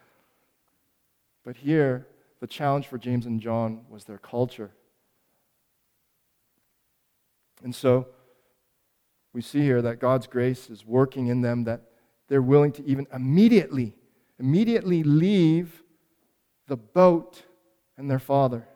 But 1.44 1.58
here, 1.58 2.08
the 2.40 2.48
challenge 2.48 2.88
for 2.88 2.98
James 2.98 3.26
and 3.26 3.40
John 3.40 3.82
was 3.88 4.06
their 4.06 4.18
culture. 4.18 4.72
And 7.62 7.72
so 7.72 8.08
we 9.36 9.42
see 9.42 9.60
here 9.60 9.82
that 9.82 10.00
God's 10.00 10.26
grace 10.26 10.70
is 10.70 10.86
working 10.86 11.26
in 11.26 11.42
them, 11.42 11.64
that 11.64 11.82
they're 12.26 12.40
willing 12.40 12.72
to 12.72 12.84
even 12.86 13.06
immediately 13.12 13.94
immediately 14.38 15.02
leave 15.02 15.82
the 16.68 16.76
boat 16.78 17.42
and 17.98 18.10
their 18.10 18.18
father. 18.18 18.66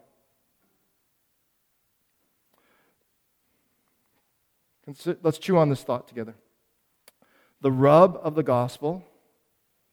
Let's 5.22 5.38
chew 5.38 5.56
on 5.56 5.70
this 5.70 5.82
thought 5.82 6.06
together. 6.06 6.34
The 7.62 7.72
rub 7.72 8.20
of 8.22 8.34
the 8.34 8.42
gospel, 8.42 9.02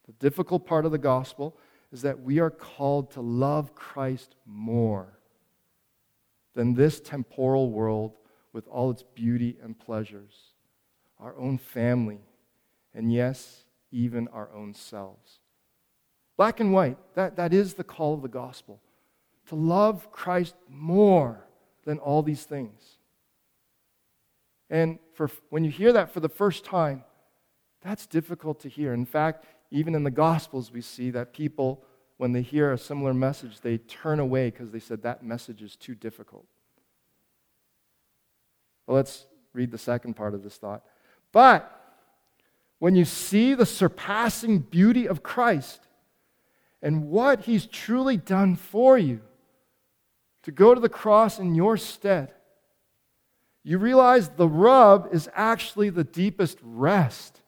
the 0.05 0.13
difficult 0.13 0.65
part 0.65 0.85
of 0.85 0.91
the 0.91 0.97
gospel, 0.97 1.57
is 1.93 2.01
that 2.01 2.19
we 2.19 2.39
are 2.39 2.51
called 2.51 3.11
to 3.11 3.21
love 3.21 3.73
Christ 3.73 4.35
more 4.45 5.17
than 6.55 6.73
this 6.73 6.99
temporal 6.99 7.71
world 7.71 8.17
with 8.51 8.67
all 8.67 8.91
its 8.91 9.03
beauty 9.03 9.55
and 9.61 9.77
pleasures, 9.79 10.46
our 11.19 11.37
own 11.37 11.57
family, 11.57 12.19
and 12.93 13.11
yes, 13.11 13.65
even 13.91 14.27
our 14.29 14.49
own 14.53 14.73
selves. 14.73 15.39
Black 16.35 16.59
and 16.59 16.73
white, 16.73 16.97
that, 17.15 17.35
that 17.35 17.53
is 17.53 17.73
the 17.73 17.83
call 17.83 18.13
of 18.13 18.21
the 18.21 18.27
gospel 18.27 18.79
to 19.47 19.55
love 19.55 20.11
Christ 20.11 20.55
more 20.69 21.45
than 21.85 21.97
all 21.99 22.21
these 22.21 22.43
things. 22.43 22.97
And 24.69 24.99
for, 25.13 25.31
when 25.49 25.63
you 25.63 25.71
hear 25.71 25.93
that 25.93 26.11
for 26.11 26.19
the 26.19 26.29
first 26.29 26.65
time, 26.65 27.03
that's 27.81 28.05
difficult 28.05 28.59
to 28.61 28.69
hear. 28.69 28.93
In 28.93 29.05
fact, 29.05 29.45
even 29.71 29.95
in 29.95 30.03
the 30.03 30.11
Gospels, 30.11 30.71
we 30.71 30.81
see 30.81 31.09
that 31.11 31.33
people, 31.33 31.83
when 32.17 32.33
they 32.33 32.41
hear 32.41 32.73
a 32.73 32.77
similar 32.77 33.13
message, 33.13 33.61
they 33.61 33.77
turn 33.77 34.19
away 34.19 34.49
because 34.49 34.71
they 34.71 34.79
said 34.79 35.01
that 35.03 35.23
message 35.23 35.61
is 35.61 35.75
too 35.75 35.95
difficult. 35.95 36.45
Well, 38.85 38.97
let's 38.97 39.25
read 39.53 39.71
the 39.71 39.77
second 39.77 40.15
part 40.15 40.33
of 40.33 40.43
this 40.43 40.57
thought. 40.57 40.83
But 41.31 41.73
when 42.79 42.95
you 42.95 43.05
see 43.05 43.53
the 43.53 43.65
surpassing 43.65 44.59
beauty 44.59 45.07
of 45.07 45.23
Christ 45.23 45.81
and 46.81 47.09
what 47.09 47.41
he's 47.41 47.65
truly 47.65 48.17
done 48.17 48.55
for 48.55 48.97
you 48.97 49.21
to 50.43 50.51
go 50.51 50.73
to 50.73 50.79
the 50.79 50.89
cross 50.89 51.39
in 51.39 51.55
your 51.55 51.77
stead, 51.77 52.33
you 53.63 53.77
realize 53.77 54.29
the 54.29 54.47
rub 54.47 55.09
is 55.11 55.27
actually 55.33 55.89
the 55.89 56.03
deepest 56.03 56.57
rest. 56.61 57.41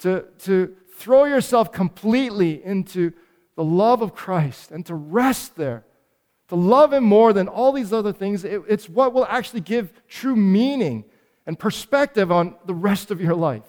To, 0.00 0.24
to 0.40 0.74
throw 0.96 1.26
yourself 1.26 1.70
completely 1.70 2.64
into 2.64 3.12
the 3.54 3.62
love 3.62 4.00
of 4.02 4.14
Christ 4.14 4.70
and 4.70 4.84
to 4.86 4.94
rest 4.94 5.56
there, 5.56 5.84
to 6.48 6.56
love 6.56 6.92
Him 6.92 7.04
more 7.04 7.32
than 7.32 7.46
all 7.46 7.70
these 7.70 7.92
other 7.92 8.12
things, 8.12 8.44
it, 8.44 8.62
it's 8.66 8.88
what 8.88 9.12
will 9.12 9.26
actually 9.26 9.60
give 9.60 9.92
true 10.08 10.34
meaning 10.34 11.04
and 11.50 11.58
perspective 11.58 12.30
on 12.30 12.54
the 12.64 12.72
rest 12.72 13.10
of 13.10 13.20
your 13.20 13.34
life. 13.34 13.66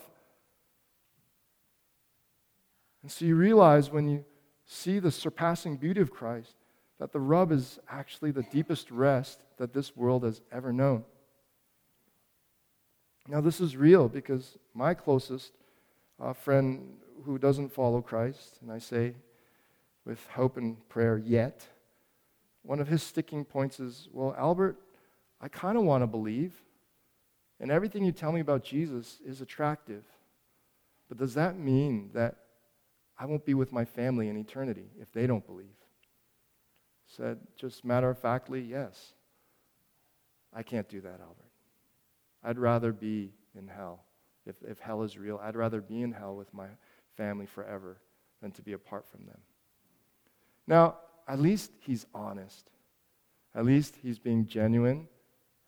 And 3.02 3.12
so 3.12 3.26
you 3.26 3.36
realize 3.36 3.90
when 3.90 4.08
you 4.08 4.24
see 4.68 5.00
the 5.00 5.10
surpassing 5.10 5.78
beauty 5.78 6.00
of 6.00 6.12
Christ 6.12 6.54
that 7.00 7.12
the 7.12 7.20
rub 7.20 7.52
is 7.52 7.80
actually 7.90 8.30
the 8.30 8.44
deepest 8.44 8.92
rest 8.92 9.42
that 9.58 9.74
this 9.74 9.98
world 9.98 10.24
has 10.26 10.42
ever 10.52 10.72
known. 10.72 11.06
Now, 13.28 13.42
this 13.42 13.60
is 13.60 13.76
real 13.76 14.08
because 14.08 14.60
my 14.76 14.94
closest 14.94 15.52
uh, 16.20 16.34
friend 16.34 16.98
who 17.26 17.40
doesn't 17.40 17.74
follow 17.74 18.00
Christ, 18.00 18.60
and 18.62 18.72
I 18.72 18.78
say 18.78 19.16
with 20.06 20.24
hope 20.28 20.58
and 20.58 20.88
prayer, 20.88 21.18
yet, 21.18 21.66
one 22.62 22.80
of 22.80 22.88
his 22.88 23.02
sticking 23.02 23.44
points 23.44 23.80
is, 23.80 24.08
Well, 24.12 24.36
Albert, 24.38 24.78
I 25.42 25.48
kind 25.48 25.80
of 25.80 25.84
want 25.84 26.04
to 26.04 26.08
believe, 26.08 26.62
and 27.62 27.72
everything 27.72 28.04
you 28.04 28.12
tell 28.12 28.32
me 28.32 28.42
about 28.42 28.64
Jesus 28.64 29.20
is 29.24 29.40
attractive. 29.40 30.04
But 31.08 31.20
does 31.20 31.36
that 31.36 31.58
mean 31.58 32.10
that 32.14 32.36
I 33.18 33.26
won't 33.26 33.46
be 33.46 33.54
with 33.54 33.72
my 33.72 33.86
family 33.86 34.30
in 34.30 34.36
eternity 34.36 34.90
if 35.00 35.12
they 35.14 35.28
don't 35.28 35.46
believe? 35.46 35.68
Said, 37.06 37.40
just 37.56 37.86
matter 37.86 38.10
of 38.10 38.18
factly, 38.18 38.62
yes. 38.62 39.14
I 40.54 40.64
can't 40.64 40.90
do 40.90 41.02
that, 41.02 41.20
Albert. 41.22 41.52
I'd 42.44 42.58
rather 42.58 42.92
be 42.92 43.32
in 43.56 43.68
hell. 43.68 44.06
If, 44.46 44.56
if 44.68 44.80
hell 44.80 45.04
is 45.04 45.18
real, 45.18 45.40
I'd 45.44 45.56
rather 45.56 45.82
be 45.82 46.02
in 46.02 46.14
hell 46.14 46.36
with 46.36 46.52
my 46.54 46.68
family 47.16 47.46
forever 47.46 47.98
than 48.42 48.52
to 48.54 48.64
be 48.64 48.74
apart 48.74 49.06
from 49.06 49.26
them. 49.28 49.38
Now, 50.66 50.98
at 51.28 51.40
least 51.40 51.72
he's 51.82 52.08
honest. 52.16 52.72
At 53.54 53.66
least 53.66 53.96
he's 54.02 54.18
being 54.18 54.48
genuine. 54.48 55.08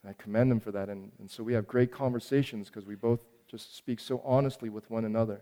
And 0.03 0.09
I 0.09 0.21
commend 0.21 0.51
him 0.51 0.59
for 0.59 0.71
that. 0.71 0.89
And, 0.89 1.11
and 1.19 1.29
so 1.29 1.43
we 1.43 1.53
have 1.53 1.67
great 1.67 1.91
conversations 1.91 2.69
because 2.69 2.85
we 2.85 2.95
both 2.95 3.21
just 3.47 3.75
speak 3.75 3.99
so 3.99 4.21
honestly 4.25 4.69
with 4.69 4.89
one 4.89 5.05
another. 5.05 5.41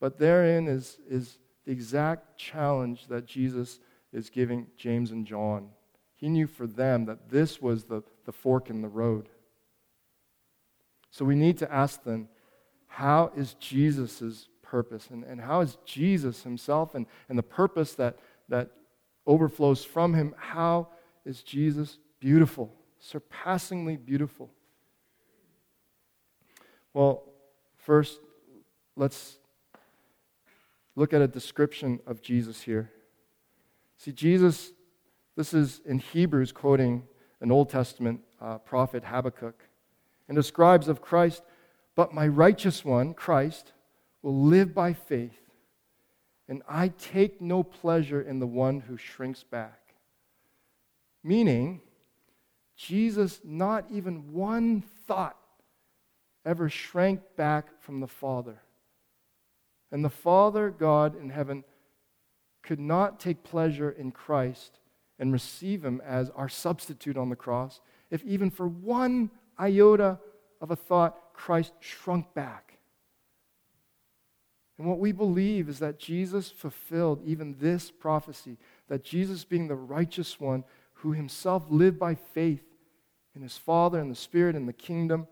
But 0.00 0.18
therein 0.18 0.68
is, 0.68 0.98
is 1.08 1.38
the 1.64 1.72
exact 1.72 2.38
challenge 2.38 3.06
that 3.08 3.26
Jesus 3.26 3.80
is 4.12 4.30
giving 4.30 4.66
James 4.76 5.10
and 5.10 5.26
John. 5.26 5.68
He 6.14 6.28
knew 6.28 6.46
for 6.46 6.66
them 6.66 7.04
that 7.06 7.30
this 7.30 7.60
was 7.60 7.84
the, 7.84 8.02
the 8.24 8.32
fork 8.32 8.70
in 8.70 8.82
the 8.82 8.88
road. 8.88 9.28
So 11.10 11.24
we 11.24 11.34
need 11.34 11.58
to 11.58 11.72
ask 11.72 12.02
them, 12.04 12.28
how 12.86 13.32
is 13.36 13.54
Jesus' 13.54 14.48
purpose? 14.62 15.08
And, 15.10 15.24
and 15.24 15.40
how 15.40 15.60
is 15.60 15.78
Jesus 15.84 16.42
himself 16.42 16.94
and, 16.94 17.06
and 17.28 17.38
the 17.38 17.42
purpose 17.42 17.94
that, 17.94 18.18
that 18.48 18.70
overflows 19.26 19.84
from 19.84 20.14
him, 20.14 20.34
how 20.38 20.88
is 21.24 21.42
Jesus 21.42 21.98
beautiful, 22.20 22.74
surpassingly 22.98 23.96
beautiful? 23.96 24.50
Well, 26.94 27.24
first, 27.76 28.20
let's 28.96 29.38
look 30.96 31.12
at 31.12 31.22
a 31.22 31.28
description 31.28 32.00
of 32.06 32.22
Jesus 32.22 32.62
here. 32.62 32.90
See, 33.96 34.12
Jesus, 34.12 34.72
this 35.36 35.54
is 35.54 35.80
in 35.84 35.98
Hebrews 35.98 36.52
quoting 36.52 37.04
an 37.40 37.52
Old 37.52 37.70
Testament 37.70 38.20
uh, 38.40 38.58
prophet 38.58 39.04
Habakkuk 39.04 39.62
and 40.28 40.36
describes 40.36 40.88
of 40.88 41.00
Christ, 41.00 41.42
but 41.94 42.12
my 42.12 42.26
righteous 42.26 42.84
one, 42.84 43.14
Christ, 43.14 43.72
will 44.22 44.42
live 44.42 44.74
by 44.74 44.92
faith, 44.92 45.38
and 46.48 46.62
I 46.68 46.88
take 46.88 47.40
no 47.40 47.62
pleasure 47.62 48.20
in 48.20 48.38
the 48.38 48.46
one 48.46 48.80
who 48.80 48.96
shrinks 48.96 49.42
back. 49.44 49.94
Meaning, 51.22 51.80
Jesus, 52.78 53.40
not 53.44 53.86
even 53.90 54.32
one 54.32 54.82
thought, 55.06 55.36
ever 56.46 56.70
shrank 56.70 57.20
back 57.36 57.66
from 57.82 57.98
the 58.00 58.06
Father. 58.06 58.62
And 59.90 60.04
the 60.04 60.08
Father, 60.08 60.70
God 60.70 61.20
in 61.20 61.28
heaven, 61.28 61.64
could 62.62 62.78
not 62.78 63.18
take 63.18 63.42
pleasure 63.42 63.90
in 63.90 64.12
Christ 64.12 64.78
and 65.18 65.32
receive 65.32 65.84
him 65.84 66.00
as 66.06 66.30
our 66.30 66.48
substitute 66.48 67.16
on 67.16 67.28
the 67.28 67.36
cross 67.36 67.80
if 68.10 68.24
even 68.24 68.48
for 68.48 68.68
one 68.68 69.30
iota 69.58 70.18
of 70.60 70.70
a 70.70 70.76
thought, 70.76 71.34
Christ 71.34 71.72
shrunk 71.80 72.32
back. 72.32 72.78
And 74.78 74.86
what 74.86 75.00
we 75.00 75.10
believe 75.10 75.68
is 75.68 75.80
that 75.80 75.98
Jesus 75.98 76.48
fulfilled 76.48 77.22
even 77.24 77.56
this 77.58 77.90
prophecy 77.90 78.56
that 78.86 79.04
Jesus, 79.04 79.44
being 79.44 79.66
the 79.66 79.74
righteous 79.74 80.38
one 80.38 80.62
who 80.94 81.12
himself 81.12 81.64
lived 81.68 81.98
by 81.98 82.14
faith 82.14 82.67
in 83.38 83.44
his 83.44 83.56
Father 83.56 84.00
and 84.00 84.10
the 84.10 84.16
Spirit 84.16 84.56
and 84.56 84.68
the 84.68 84.72
kingdom, 84.72 85.28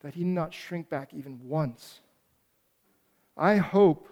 that 0.00 0.12
he 0.12 0.22
did 0.22 0.34
not 0.34 0.52
shrink 0.52 0.90
back 0.90 1.14
even 1.14 1.40
once. 1.48 2.00
I 3.38 3.56
hope 3.56 4.10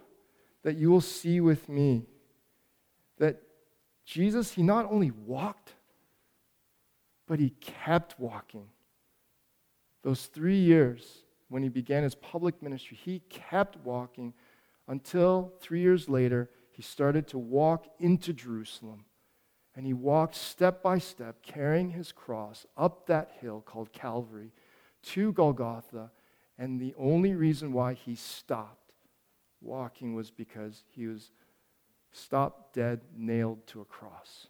that 0.63 0.79
you 0.79 0.91
will 0.91 1.03
see 1.03 1.39
with 1.39 1.69
me 1.69 2.07
that 3.19 3.43
Jesus, 4.07 4.53
he 4.53 4.63
not 4.63 4.91
only 4.91 5.11
walked, 5.11 5.75
but 7.27 7.39
he 7.39 7.51
kept 7.51 8.19
walking. 8.19 8.69
Those 10.03 10.25
three 10.25 10.59
years 10.59 11.25
when 11.49 11.63
he 11.63 11.69
began 11.69 12.05
his 12.05 12.15
public 12.15 12.63
ministry, 12.63 12.99
he 13.03 13.19
kept 13.29 13.77
walking 13.85 14.33
until 14.89 15.53
three 15.61 15.81
years 15.81 16.09
later, 16.09 16.49
he 16.71 16.81
started 16.81 17.29
to 17.29 17.39
walk 17.39 17.87
into 18.01 18.33
Jerusalem. 18.33 19.05
And 19.77 19.87
he 19.87 19.93
walked 19.93 20.37
step 20.37 20.83
by 20.83 20.99
step, 20.99 21.43
carrying 21.43 21.91
his 21.91 22.13
cross 22.13 22.67
up 22.77 23.07
that 23.07 23.33
hill 23.41 23.63
called 23.65 23.93
Calvary 23.93 24.53
to 25.03 25.33
Golgotha. 25.33 26.11
And 26.59 26.81
the 26.81 26.95
only 26.97 27.35
reason 27.35 27.73
why 27.73 27.95
he 27.95 28.15
stopped 28.15 28.93
walking 29.61 30.15
was 30.15 30.31
because 30.31 30.85
he 30.91 31.07
was 31.07 31.31
stopped 32.13 32.75
dead, 32.75 33.01
nailed 33.17 33.67
to 33.67 33.81
a 33.81 33.85
cross 33.85 34.47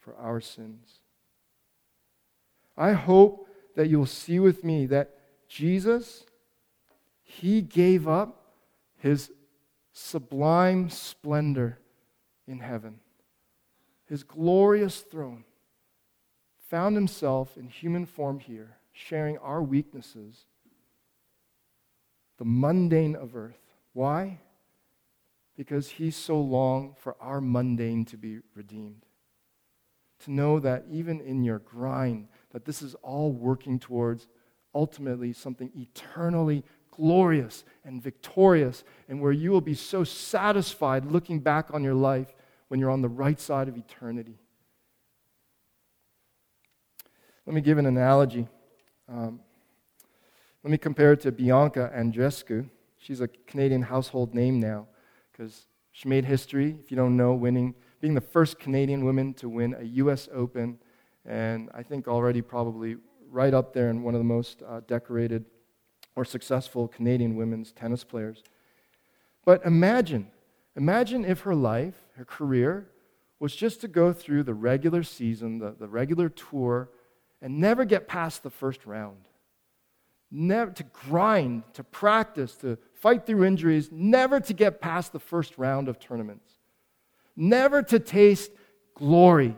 for 0.00 0.16
our 0.16 0.40
sins. 0.40 1.00
I 2.76 2.92
hope 2.92 3.48
that 3.76 3.88
you'll 3.88 4.06
see 4.06 4.40
with 4.40 4.64
me 4.64 4.86
that 4.86 5.14
Jesus, 5.48 6.24
he 7.22 7.62
gave 7.62 8.08
up 8.08 8.54
his 8.96 9.30
sublime 9.92 10.90
splendor 10.90 11.78
in 12.46 12.60
heaven, 12.60 13.00
his 14.08 14.22
glorious 14.22 15.00
throne, 15.00 15.44
found 16.68 16.96
himself 16.96 17.56
in 17.56 17.68
human 17.68 18.06
form 18.06 18.40
here, 18.40 18.76
sharing 18.92 19.38
our 19.38 19.62
weaknesses, 19.62 20.46
the 22.38 22.44
mundane 22.44 23.14
of 23.14 23.36
earth. 23.36 23.60
Why? 23.92 24.40
Because 25.56 25.88
he 25.88 26.10
so 26.10 26.40
longed 26.40 26.96
for 26.96 27.16
our 27.20 27.40
mundane 27.40 28.04
to 28.06 28.16
be 28.16 28.38
redeemed. 28.54 29.04
To 30.20 30.30
know 30.30 30.58
that 30.60 30.84
even 30.90 31.20
in 31.20 31.44
your 31.44 31.58
grind, 31.60 32.28
that 32.52 32.64
this 32.64 32.82
is 32.82 32.94
all 32.96 33.32
working 33.32 33.78
towards 33.78 34.26
ultimately 34.74 35.32
something 35.32 35.70
eternally 35.76 36.64
glorious 36.90 37.64
and 37.84 38.02
victorious, 38.02 38.82
and 39.08 39.20
where 39.20 39.32
you 39.32 39.50
will 39.52 39.60
be 39.60 39.74
so 39.74 40.02
satisfied 40.02 41.04
looking 41.06 41.38
back 41.38 41.72
on 41.72 41.84
your 41.84 41.94
life 41.94 42.34
when 42.68 42.78
you're 42.78 42.90
on 42.90 43.02
the 43.02 43.08
right 43.08 43.40
side 43.40 43.68
of 43.68 43.76
eternity. 43.76 44.38
Let 47.46 47.54
me 47.54 47.60
give 47.60 47.78
an 47.78 47.86
analogy. 47.86 48.46
Um, 49.08 49.40
let 50.62 50.70
me 50.70 50.78
compare 50.78 51.12
it 51.12 51.20
to 51.22 51.32
Bianca 51.32 51.90
Andreescu. 51.96 52.68
She's 52.98 53.20
a 53.20 53.28
Canadian 53.28 53.82
household 53.82 54.34
name 54.34 54.60
now 54.60 54.86
because 55.32 55.66
she 55.92 56.08
made 56.08 56.24
history, 56.24 56.76
if 56.82 56.90
you 56.90 56.96
don't 56.96 57.16
know, 57.16 57.32
winning, 57.34 57.74
being 58.00 58.14
the 58.14 58.20
first 58.20 58.58
Canadian 58.58 59.04
woman 59.04 59.34
to 59.34 59.48
win 59.48 59.74
a 59.78 59.84
U.S. 59.84 60.28
Open, 60.32 60.78
and 61.24 61.70
I 61.74 61.82
think 61.82 62.06
already 62.06 62.42
probably 62.42 62.96
right 63.30 63.54
up 63.54 63.72
there 63.72 63.88
in 63.88 64.02
one 64.02 64.14
of 64.14 64.20
the 64.20 64.24
most 64.24 64.62
uh, 64.66 64.80
decorated 64.86 65.44
or 66.16 66.24
successful 66.24 66.88
Canadian 66.88 67.36
women's 67.36 67.72
tennis 67.72 68.04
players. 68.04 68.42
But 69.44 69.64
imagine, 69.64 70.30
imagine 70.76 71.24
if 71.24 71.40
her 71.40 71.54
life, 71.54 72.07
her 72.18 72.24
career, 72.24 72.90
was 73.38 73.54
just 73.54 73.80
to 73.80 73.88
go 73.88 74.12
through 74.12 74.42
the 74.42 74.54
regular 74.54 75.02
season, 75.02 75.58
the, 75.58 75.74
the 75.78 75.88
regular 75.88 76.28
tour, 76.28 76.90
and 77.40 77.60
never 77.60 77.84
get 77.84 78.08
past 78.08 78.42
the 78.42 78.50
first 78.50 78.84
round. 78.84 79.18
Never 80.30 80.72
to 80.72 80.82
grind, 80.82 81.62
to 81.74 81.84
practice, 81.84 82.56
to 82.56 82.76
fight 82.94 83.24
through 83.24 83.44
injuries, 83.44 83.88
never 83.92 84.40
to 84.40 84.52
get 84.52 84.80
past 84.80 85.12
the 85.12 85.20
first 85.20 85.56
round 85.56 85.88
of 85.88 86.00
tournaments. 86.00 86.50
Never 87.36 87.82
to 87.84 88.00
taste 88.00 88.50
glory 88.94 89.56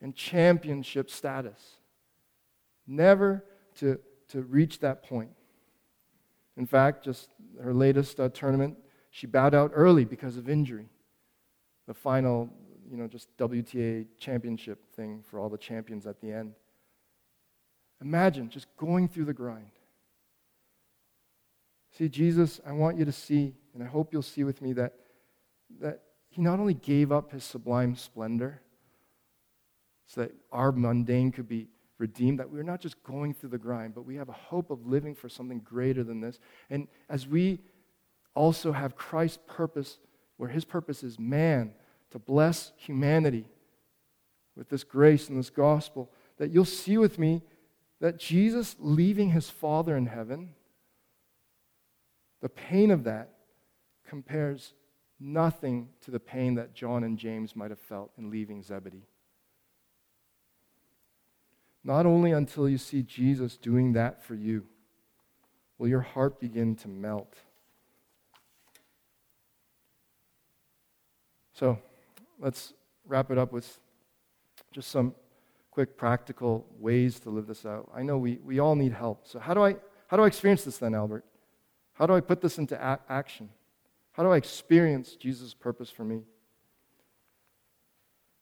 and 0.00 0.14
championship 0.14 1.08
status. 1.08 1.76
Never 2.88 3.44
to, 3.76 4.00
to 4.30 4.42
reach 4.42 4.80
that 4.80 5.04
point. 5.04 5.30
In 6.56 6.66
fact, 6.66 7.04
just 7.04 7.30
her 7.62 7.72
latest 7.72 8.18
uh, 8.18 8.28
tournament, 8.30 8.76
she 9.10 9.28
bowed 9.28 9.54
out 9.54 9.70
early 9.72 10.04
because 10.04 10.36
of 10.36 10.48
injury. 10.48 10.88
The 11.86 11.94
final, 11.94 12.48
you 12.90 12.96
know, 12.96 13.06
just 13.06 13.34
WTA 13.36 14.06
championship 14.18 14.94
thing 14.94 15.22
for 15.28 15.38
all 15.38 15.48
the 15.48 15.58
champions 15.58 16.06
at 16.06 16.20
the 16.20 16.32
end. 16.32 16.54
Imagine 18.00 18.48
just 18.48 18.66
going 18.76 19.08
through 19.08 19.26
the 19.26 19.32
grind. 19.32 19.70
See, 21.96 22.08
Jesus, 22.08 22.60
I 22.66 22.72
want 22.72 22.98
you 22.98 23.04
to 23.04 23.12
see, 23.12 23.54
and 23.74 23.82
I 23.82 23.86
hope 23.86 24.12
you'll 24.12 24.22
see 24.22 24.44
with 24.44 24.62
me 24.62 24.72
that, 24.74 24.94
that 25.80 26.00
he 26.30 26.40
not 26.40 26.58
only 26.58 26.74
gave 26.74 27.12
up 27.12 27.30
his 27.32 27.44
sublime 27.44 27.94
splendor 27.94 28.62
so 30.06 30.22
that 30.22 30.32
our 30.50 30.72
mundane 30.72 31.30
could 31.30 31.48
be 31.48 31.68
redeemed, 31.98 32.40
that 32.40 32.50
we're 32.50 32.62
not 32.62 32.80
just 32.80 33.02
going 33.04 33.34
through 33.34 33.50
the 33.50 33.58
grind, 33.58 33.94
but 33.94 34.06
we 34.06 34.16
have 34.16 34.28
a 34.28 34.32
hope 34.32 34.70
of 34.70 34.86
living 34.86 35.14
for 35.14 35.28
something 35.28 35.60
greater 35.60 36.02
than 36.02 36.20
this. 36.20 36.40
And 36.70 36.88
as 37.08 37.28
we 37.28 37.60
also 38.34 38.72
have 38.72 38.96
Christ's 38.96 39.38
purpose, 39.46 39.98
where 40.36 40.48
his 40.48 40.64
purpose 40.64 41.02
is 41.02 41.18
man, 41.18 41.72
to 42.10 42.18
bless 42.18 42.72
humanity 42.76 43.46
with 44.56 44.68
this 44.68 44.84
grace 44.84 45.28
and 45.28 45.38
this 45.38 45.50
gospel, 45.50 46.10
that 46.36 46.50
you'll 46.50 46.64
see 46.64 46.98
with 46.98 47.18
me 47.18 47.42
that 48.00 48.18
Jesus 48.18 48.76
leaving 48.78 49.30
his 49.30 49.48
Father 49.48 49.96
in 49.96 50.06
heaven, 50.06 50.50
the 52.40 52.48
pain 52.48 52.90
of 52.90 53.04
that 53.04 53.30
compares 54.06 54.74
nothing 55.18 55.88
to 56.02 56.10
the 56.10 56.20
pain 56.20 56.56
that 56.56 56.74
John 56.74 57.04
and 57.04 57.16
James 57.16 57.54
might 57.54 57.70
have 57.70 57.78
felt 57.78 58.10
in 58.18 58.30
leaving 58.30 58.62
Zebedee. 58.62 59.06
Not 61.84 62.06
only 62.06 62.32
until 62.32 62.68
you 62.68 62.78
see 62.78 63.02
Jesus 63.02 63.56
doing 63.56 63.92
that 63.94 64.22
for 64.22 64.34
you 64.34 64.66
will 65.78 65.88
your 65.88 66.00
heart 66.00 66.38
begin 66.40 66.76
to 66.76 66.88
melt. 66.88 67.34
So 71.52 71.78
let's 72.38 72.72
wrap 73.06 73.30
it 73.30 73.38
up 73.38 73.52
with 73.52 73.78
just 74.72 74.90
some 74.90 75.14
quick 75.70 75.96
practical 75.96 76.66
ways 76.78 77.18
to 77.20 77.30
live 77.30 77.46
this 77.46 77.64
out. 77.64 77.90
I 77.94 78.02
know 78.02 78.18
we, 78.18 78.38
we 78.44 78.58
all 78.58 78.74
need 78.74 78.92
help. 78.92 79.26
So, 79.26 79.38
how 79.38 79.54
do, 79.54 79.64
I, 79.64 79.76
how 80.08 80.16
do 80.16 80.22
I 80.22 80.26
experience 80.26 80.64
this 80.64 80.78
then, 80.78 80.94
Albert? 80.94 81.24
How 81.94 82.06
do 82.06 82.14
I 82.14 82.20
put 82.20 82.40
this 82.40 82.58
into 82.58 82.74
a- 82.76 83.00
action? 83.08 83.48
How 84.12 84.22
do 84.22 84.30
I 84.30 84.36
experience 84.36 85.14
Jesus' 85.16 85.54
purpose 85.54 85.90
for 85.90 86.04
me? 86.04 86.22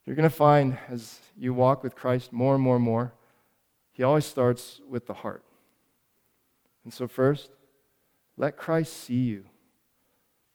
You're 0.04 0.16
going 0.16 0.28
to 0.28 0.34
find 0.34 0.76
as 0.88 1.20
you 1.36 1.54
walk 1.54 1.82
with 1.82 1.94
Christ 1.94 2.32
more 2.32 2.54
and 2.54 2.62
more 2.62 2.76
and 2.76 2.84
more, 2.84 3.12
he 3.92 4.02
always 4.02 4.24
starts 4.24 4.80
with 4.88 5.06
the 5.06 5.14
heart. 5.14 5.44
And 6.84 6.92
so, 6.92 7.06
first, 7.06 7.50
let 8.36 8.56
Christ 8.56 8.92
see 9.04 9.14
you. 9.14 9.44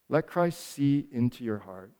Let 0.09 0.27
Christ 0.27 0.59
see 0.59 1.07
into 1.11 1.43
your 1.43 1.59
heart 1.59 1.91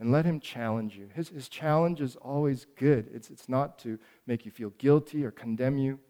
and 0.00 0.10
let 0.10 0.24
him 0.24 0.40
challenge 0.40 0.96
you. 0.96 1.08
His, 1.14 1.28
his 1.28 1.48
challenge 1.48 2.00
is 2.00 2.16
always 2.16 2.66
good, 2.76 3.08
it's, 3.12 3.30
it's 3.30 3.48
not 3.48 3.78
to 3.80 3.98
make 4.26 4.44
you 4.44 4.50
feel 4.50 4.70
guilty 4.78 5.24
or 5.24 5.30
condemn 5.30 5.76
you. 5.76 6.00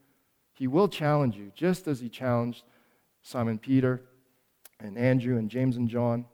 He 0.55 0.69
will 0.69 0.89
challenge 0.89 1.37
you, 1.37 1.51
just 1.55 1.89
as 1.89 2.01
he 2.01 2.09
challenged 2.09 2.63
Simon 3.23 3.59
Peter 3.59 4.03
and 4.79 4.97
Andrew 4.97 5.39
and 5.39 5.51
James 5.51 5.77
and 5.77 5.89
John. 5.89 6.27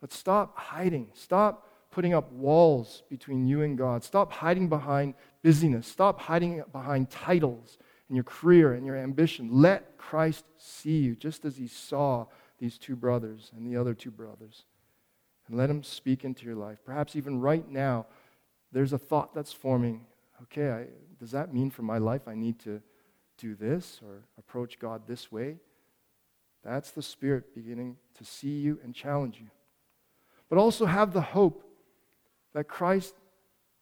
But 0.00 0.12
stop 0.12 0.56
hiding. 0.56 1.08
Stop 1.12 1.68
putting 1.90 2.14
up 2.14 2.32
walls 2.32 3.02
between 3.10 3.46
you 3.46 3.62
and 3.62 3.76
God. 3.76 4.02
Stop 4.02 4.32
hiding 4.32 4.68
behind 4.68 5.14
busyness. 5.42 5.86
Stop 5.86 6.20
hiding 6.20 6.62
behind 6.72 7.10
titles 7.10 7.78
and 8.08 8.16
your 8.16 8.24
career 8.24 8.74
and 8.74 8.86
your 8.86 8.96
ambition. 8.96 9.48
Let 9.50 9.98
Christ 9.98 10.44
see 10.56 10.98
you, 10.98 11.16
just 11.16 11.44
as 11.44 11.56
he 11.56 11.66
saw 11.66 12.26
these 12.58 12.78
two 12.78 12.96
brothers 12.96 13.50
and 13.56 13.66
the 13.66 13.76
other 13.76 13.94
two 13.94 14.10
brothers 14.10 14.64
and 15.48 15.56
let 15.56 15.70
Him 15.70 15.82
speak 15.82 16.24
into 16.24 16.46
your 16.46 16.56
life. 16.56 16.78
Perhaps 16.84 17.16
even 17.16 17.40
right 17.40 17.68
now, 17.68 18.06
there's 18.72 18.92
a 18.92 18.98
thought 18.98 19.34
that's 19.34 19.52
forming. 19.52 20.06
Okay, 20.42 20.70
I, 20.70 20.86
does 21.18 21.30
that 21.30 21.52
mean 21.52 21.70
for 21.70 21.82
my 21.82 21.98
life 21.98 22.26
I 22.26 22.34
need 22.34 22.58
to 22.60 22.80
do 23.38 23.54
this 23.54 24.00
or 24.04 24.24
approach 24.38 24.78
God 24.78 25.02
this 25.06 25.30
way? 25.30 25.56
That's 26.64 26.90
the 26.90 27.02
Spirit 27.02 27.54
beginning 27.54 27.96
to 28.18 28.24
see 28.24 28.58
you 28.58 28.78
and 28.82 28.94
challenge 28.94 29.38
you. 29.38 29.48
But 30.48 30.58
also 30.58 30.86
have 30.86 31.12
the 31.12 31.20
hope 31.20 31.64
that 32.54 32.68
Christ, 32.68 33.14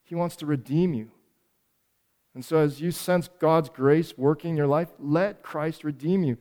He 0.02 0.14
wants 0.14 0.36
to 0.36 0.46
redeem 0.46 0.94
you. 0.94 1.10
And 2.34 2.44
so, 2.44 2.58
as 2.58 2.80
you 2.80 2.90
sense 2.90 3.28
God's 3.38 3.68
grace 3.68 4.14
working 4.16 4.50
in 4.50 4.56
your 4.56 4.66
life, 4.66 4.88
let 4.98 5.42
Christ 5.42 5.84
redeem 5.84 6.24
you. 6.24 6.38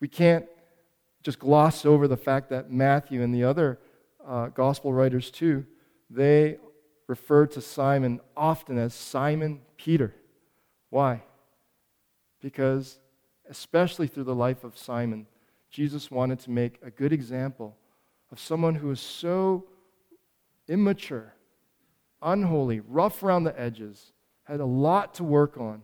We 0.00 0.08
can't 0.08 0.46
just 1.22 1.38
gloss 1.38 1.84
over 1.84 2.06
the 2.06 2.16
fact 2.16 2.50
that 2.50 2.70
Matthew 2.70 3.22
and 3.22 3.34
the 3.34 3.44
other 3.44 3.78
uh, 4.28 4.48
gospel 4.48 4.92
writers 4.92 5.30
too, 5.30 5.64
they 6.10 6.58
refer 7.06 7.46
to 7.46 7.60
Simon 7.60 8.20
often 8.36 8.78
as 8.78 8.94
Simon 8.94 9.62
Peter. 9.76 10.14
Why? 10.90 11.22
Because, 12.40 12.98
especially 13.48 14.06
through 14.06 14.24
the 14.24 14.34
life 14.34 14.62
of 14.62 14.76
Simon, 14.76 15.26
Jesus 15.70 16.10
wanted 16.10 16.38
to 16.40 16.50
make 16.50 16.78
a 16.82 16.90
good 16.90 17.12
example 17.12 17.76
of 18.30 18.38
someone 18.38 18.74
who 18.74 18.90
is 18.90 19.00
so 19.00 19.64
immature, 20.68 21.34
unholy, 22.22 22.80
rough 22.80 23.22
around 23.22 23.44
the 23.44 23.58
edges, 23.58 24.12
had 24.44 24.60
a 24.60 24.66
lot 24.66 25.14
to 25.14 25.24
work 25.24 25.56
on. 25.56 25.82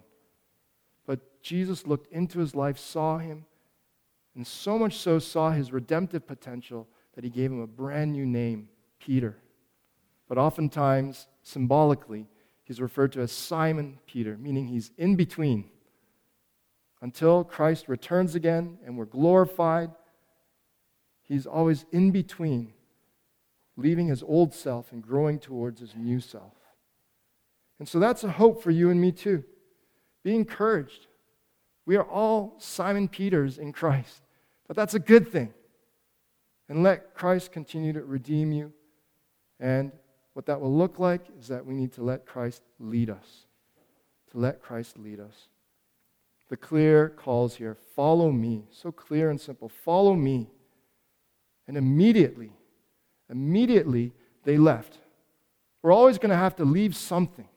But 1.07 1.43
Jesus 1.43 1.87
looked 1.87 2.13
into 2.13 2.39
his 2.39 2.55
life, 2.55 2.79
saw 2.79 3.19
him, 3.19 3.47
and 4.35 4.47
so 4.47 4.79
much 4.79 4.97
so 4.99 5.19
saw 5.19 5.51
his 5.51 5.73
redemptive 5.73 6.27
potential 6.27 6.89
that 7.15 7.25
he 7.25 7.31
gave 7.31 7.51
him 7.51 7.61
a 7.61 7.67
brand 7.67 8.13
new 8.13 8.27
name, 8.27 8.69
Peter. 8.99 9.37
But 10.29 10.39
oftentimes, 10.39 11.29
symbolically, 11.43 12.27
he's 12.65 12.81
referred 12.81 13.13
to 13.13 13.21
as 13.21 13.33
Simon 13.33 13.99
Peter, 14.07 14.37
meaning 14.39 14.67
he's 14.67 14.91
in 14.97 15.17
between. 15.17 15.71
Until 17.01 17.45
Christ 17.45 17.89
returns 17.89 18.35
again 18.35 18.79
and 18.85 18.97
we're 18.97 19.05
glorified, 19.05 19.91
he's 21.23 21.47
always 21.47 21.85
in 21.93 22.11
between, 22.11 22.73
leaving 23.77 24.09
his 24.09 24.23
old 24.23 24.55
self 24.55 24.91
and 24.91 25.03
growing 25.03 25.39
towards 25.39 25.81
his 25.81 25.95
new 25.95 26.21
self. 26.21 26.55
And 27.79 27.89
so 27.89 27.99
that's 27.99 28.25
a 28.25 28.31
hope 28.31 28.63
for 28.63 28.71
you 28.71 28.91
and 28.91 29.01
me 29.01 29.13
too. 29.13 29.45
Be 30.23 30.35
encouraged. 30.35 31.07
We 31.85 31.97
are 31.97 32.09
all 32.09 32.55
Simon 32.59 33.09
Peters 33.09 33.59
in 33.59 33.73
Christ, 33.73 34.23
but 34.67 34.77
that's 34.77 34.95
a 34.95 34.99
good 34.99 35.31
thing. 35.31 35.53
And 36.69 36.83
let 36.83 37.15
Christ 37.15 37.53
continue 37.53 37.93
to 37.93 38.03
redeem 38.03 38.53
you. 38.53 38.73
And 39.61 39.93
what 40.33 40.47
that 40.47 40.61
will 40.61 40.75
look 40.75 40.99
like 40.99 41.23
is 41.39 41.49
that 41.49 41.65
we 41.65 41.75
need 41.75 41.93
to 41.93 42.03
let 42.03 42.27
Christ 42.27 42.63
lead 42.79 43.11
us. 43.11 43.47
To 44.33 44.39
let 44.39 44.63
Christ 44.63 44.99
lead 44.99 45.21
us. 45.21 45.49
The 46.49 46.57
clear 46.57 47.09
calls 47.09 47.57
here 47.57 47.77
follow 47.97 48.31
me. 48.31 48.65
So 48.71 48.93
clear 48.93 49.31
and 49.31 49.41
simple. 49.41 49.69
Follow 49.69 50.15
me. 50.15 50.49
And 51.67 51.77
immediately, 51.77 52.53
immediately 53.31 54.13
they 54.45 54.59
left. 54.59 54.99
We're 55.83 55.93
always 55.93 56.19
going 56.19 56.31
to 56.31 56.37
have 56.37 56.57
to 56.57 56.65
leave 56.65 56.97
something, 56.97 57.49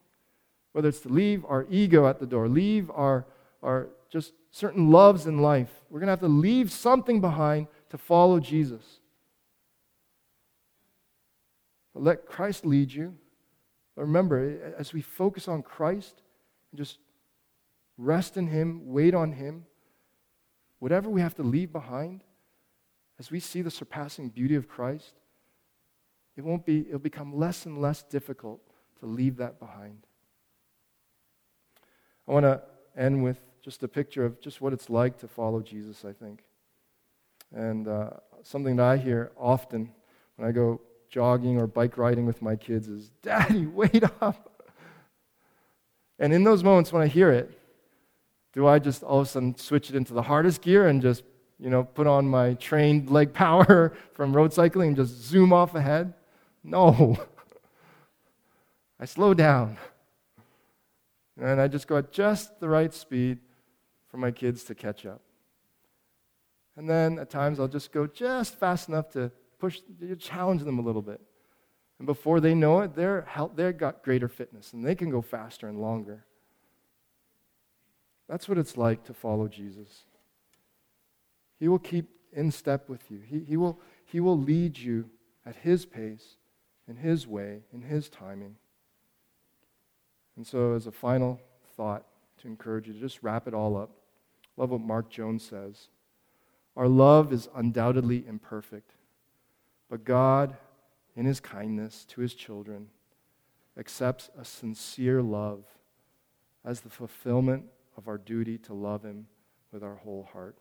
whether 0.71 0.89
it's 0.89 1.01
to 1.01 1.09
leave 1.09 1.45
our 1.45 1.65
ego 1.69 2.07
at 2.07 2.19
the 2.19 2.25
door, 2.25 2.47
leave 2.47 2.89
our, 2.91 3.25
our 3.63 3.89
just 4.09 4.33
certain 4.51 4.91
loves 4.91 5.27
in 5.27 5.41
life. 5.41 5.69
We're 5.89 5.99
going 5.99 6.07
to 6.07 6.11
have 6.11 6.19
to 6.21 6.27
leave 6.27 6.71
something 6.71 7.21
behind 7.21 7.67
to 7.89 7.97
follow 7.97 8.39
Jesus. 8.39 8.99
But 11.93 12.03
let 12.03 12.25
Christ 12.25 12.65
lead 12.65 12.91
you. 12.91 13.15
But 13.95 14.03
remember, 14.03 14.75
as 14.77 14.93
we 14.93 15.01
focus 15.01 15.47
on 15.47 15.63
Christ 15.63 16.21
and 16.71 16.77
just 16.77 16.99
rest 17.97 18.37
in 18.37 18.47
Him, 18.47 18.81
wait 18.85 19.15
on 19.15 19.31
Him, 19.31 19.65
whatever 20.79 21.09
we 21.09 21.21
have 21.21 21.35
to 21.35 21.43
leave 21.43 21.71
behind, 21.71 22.23
as 23.19 23.31
we 23.31 23.39
see 23.39 23.61
the 23.63 23.71
surpassing 23.71 24.29
beauty 24.29 24.55
of 24.55 24.67
Christ, 24.67 25.13
it 26.35 26.43
won't 26.43 26.65
be, 26.65 26.81
it'll 26.87 26.99
become 26.99 27.35
less 27.35 27.65
and 27.65 27.81
less 27.81 28.03
difficult 28.03 28.61
to 28.99 29.07
leave 29.07 29.37
that 29.37 29.59
behind. 29.59 30.05
I 32.27 32.31
want 32.31 32.45
to 32.45 32.61
end 32.95 33.23
with 33.23 33.39
just 33.63 33.81
a 33.81 33.87
picture 33.87 34.23
of 34.23 34.39
just 34.39 34.61
what 34.61 34.73
it's 34.73 34.89
like 34.89 35.17
to 35.19 35.27
follow 35.27 35.61
Jesus, 35.61 36.05
I 36.05 36.13
think. 36.13 36.43
And 37.53 37.87
uh, 37.87 38.11
something 38.43 38.75
that 38.77 38.85
I 38.85 38.97
hear 38.97 39.31
often 39.37 39.91
when 40.35 40.47
I 40.47 40.51
go 40.51 40.81
jogging 41.09 41.57
or 41.57 41.67
bike 41.67 41.97
riding 41.97 42.25
with 42.25 42.41
my 42.41 42.55
kids 42.55 42.87
is, 42.87 43.09
Daddy, 43.21 43.65
wait 43.65 44.03
up. 44.21 44.65
And 46.19 46.33
in 46.33 46.43
those 46.43 46.63
moments 46.63 46.91
when 46.91 47.01
I 47.01 47.07
hear 47.07 47.31
it, 47.31 47.51
do 48.53 48.65
I 48.67 48.79
just 48.79 49.03
all 49.03 49.19
of 49.19 49.27
a 49.27 49.29
sudden 49.29 49.55
switch 49.57 49.89
it 49.89 49.95
into 49.95 50.13
the 50.13 50.21
hardest 50.23 50.61
gear 50.61 50.87
and 50.87 51.01
just, 51.01 51.23
you 51.59 51.69
know, 51.69 51.83
put 51.83 52.07
on 52.07 52.27
my 52.27 52.55
trained 52.55 53.09
leg 53.09 53.33
power 53.33 53.93
from 54.13 54.35
road 54.35 54.51
cycling 54.51 54.89
and 54.89 54.97
just 54.97 55.13
zoom 55.13 55.53
off 55.53 55.75
ahead? 55.75 56.13
No. 56.63 57.19
I 58.99 59.05
slow 59.05 59.33
down. 59.33 59.77
And 61.39 61.61
I 61.61 61.67
just 61.67 61.87
go 61.87 61.97
at 61.97 62.11
just 62.11 62.59
the 62.59 62.67
right 62.67 62.91
speed 62.91 63.37
for 64.09 64.17
my 64.17 64.31
kids 64.31 64.63
to 64.65 64.75
catch 64.75 65.05
up. 65.05 65.21
And 66.77 66.87
then 66.87 67.17
at 67.19 67.29
times 67.29 67.59
I'll 67.59 67.67
just 67.67 67.91
go 67.91 68.07
just 68.07 68.55
fast 68.55 68.87
enough 68.87 69.09
to 69.11 69.31
push, 69.59 69.81
challenge 70.19 70.63
them 70.63 70.79
a 70.79 70.83
little 70.83 71.01
bit. 71.01 71.19
And 71.97 72.05
before 72.05 72.39
they 72.39 72.53
know 72.53 72.81
it, 72.81 72.95
they're, 72.95 73.27
they've 73.55 73.75
got 73.75 74.03
greater 74.03 74.27
fitness 74.27 74.73
and 74.73 74.85
they 74.85 74.93
can 74.93 75.09
go 75.09 75.21
faster 75.21 75.67
and 75.67 75.81
longer. 75.81 76.25
That's 78.29 78.47
what 78.47 78.57
it's 78.57 78.77
like 78.77 79.03
to 79.05 79.13
follow 79.13 79.47
Jesus. 79.47 80.03
He 81.59 81.67
will 81.67 81.79
keep 81.79 82.09
in 82.33 82.51
step 82.51 82.87
with 82.87 83.09
you, 83.09 83.19
He, 83.25 83.39
he, 83.39 83.57
will, 83.57 83.79
he 84.05 84.19
will 84.19 84.37
lead 84.37 84.77
you 84.77 85.09
at 85.45 85.55
His 85.55 85.85
pace, 85.85 86.35
in 86.87 86.97
His 86.97 87.25
way, 87.25 87.61
in 87.73 87.81
His 87.81 88.09
timing. 88.09 88.57
And 90.35 90.45
so, 90.45 90.73
as 90.73 90.85
a 90.85 90.91
final 90.91 91.39
thought 91.75 92.05
to 92.41 92.47
encourage 92.47 92.87
you 92.87 92.93
to 92.93 92.99
just 92.99 93.23
wrap 93.23 93.47
it 93.47 93.53
all 93.55 93.75
up, 93.75 93.89
love 94.55 94.69
what 94.69 94.81
Mark 94.81 95.09
Jones 95.09 95.41
says. 95.41 95.87
Our 96.77 96.87
love 96.87 97.33
is 97.33 97.49
undoubtedly 97.55 98.23
imperfect, 98.27 98.91
but 99.89 100.05
God, 100.05 100.55
in 101.15 101.25
His 101.25 101.39
kindness 101.39 102.05
to 102.09 102.21
His 102.21 102.35
children, 102.35 102.89
accepts 103.77 104.29
a 104.39 104.45
sincere 104.45 105.23
love 105.23 105.65
as 106.63 106.81
the 106.81 106.89
fulfillment 106.89 107.65
of 107.97 108.07
our 108.07 108.19
duty 108.19 108.59
to 108.59 108.75
love 108.75 109.03
Him 109.03 109.25
with 109.71 109.83
our 109.83 109.95
whole 109.95 110.29
heart. 110.31 110.55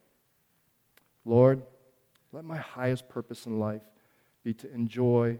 Lord, 1.26 1.62
let 2.32 2.44
my 2.44 2.56
highest 2.56 3.10
purpose 3.10 3.44
in 3.44 3.58
life 3.58 3.82
be 4.42 4.54
to 4.54 4.72
enjoy, 4.72 5.38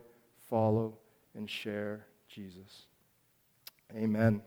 follow, 0.50 0.98
and 1.34 1.48
share 1.48 2.06
Jesus. 2.28 2.86
Amen. 3.94 4.42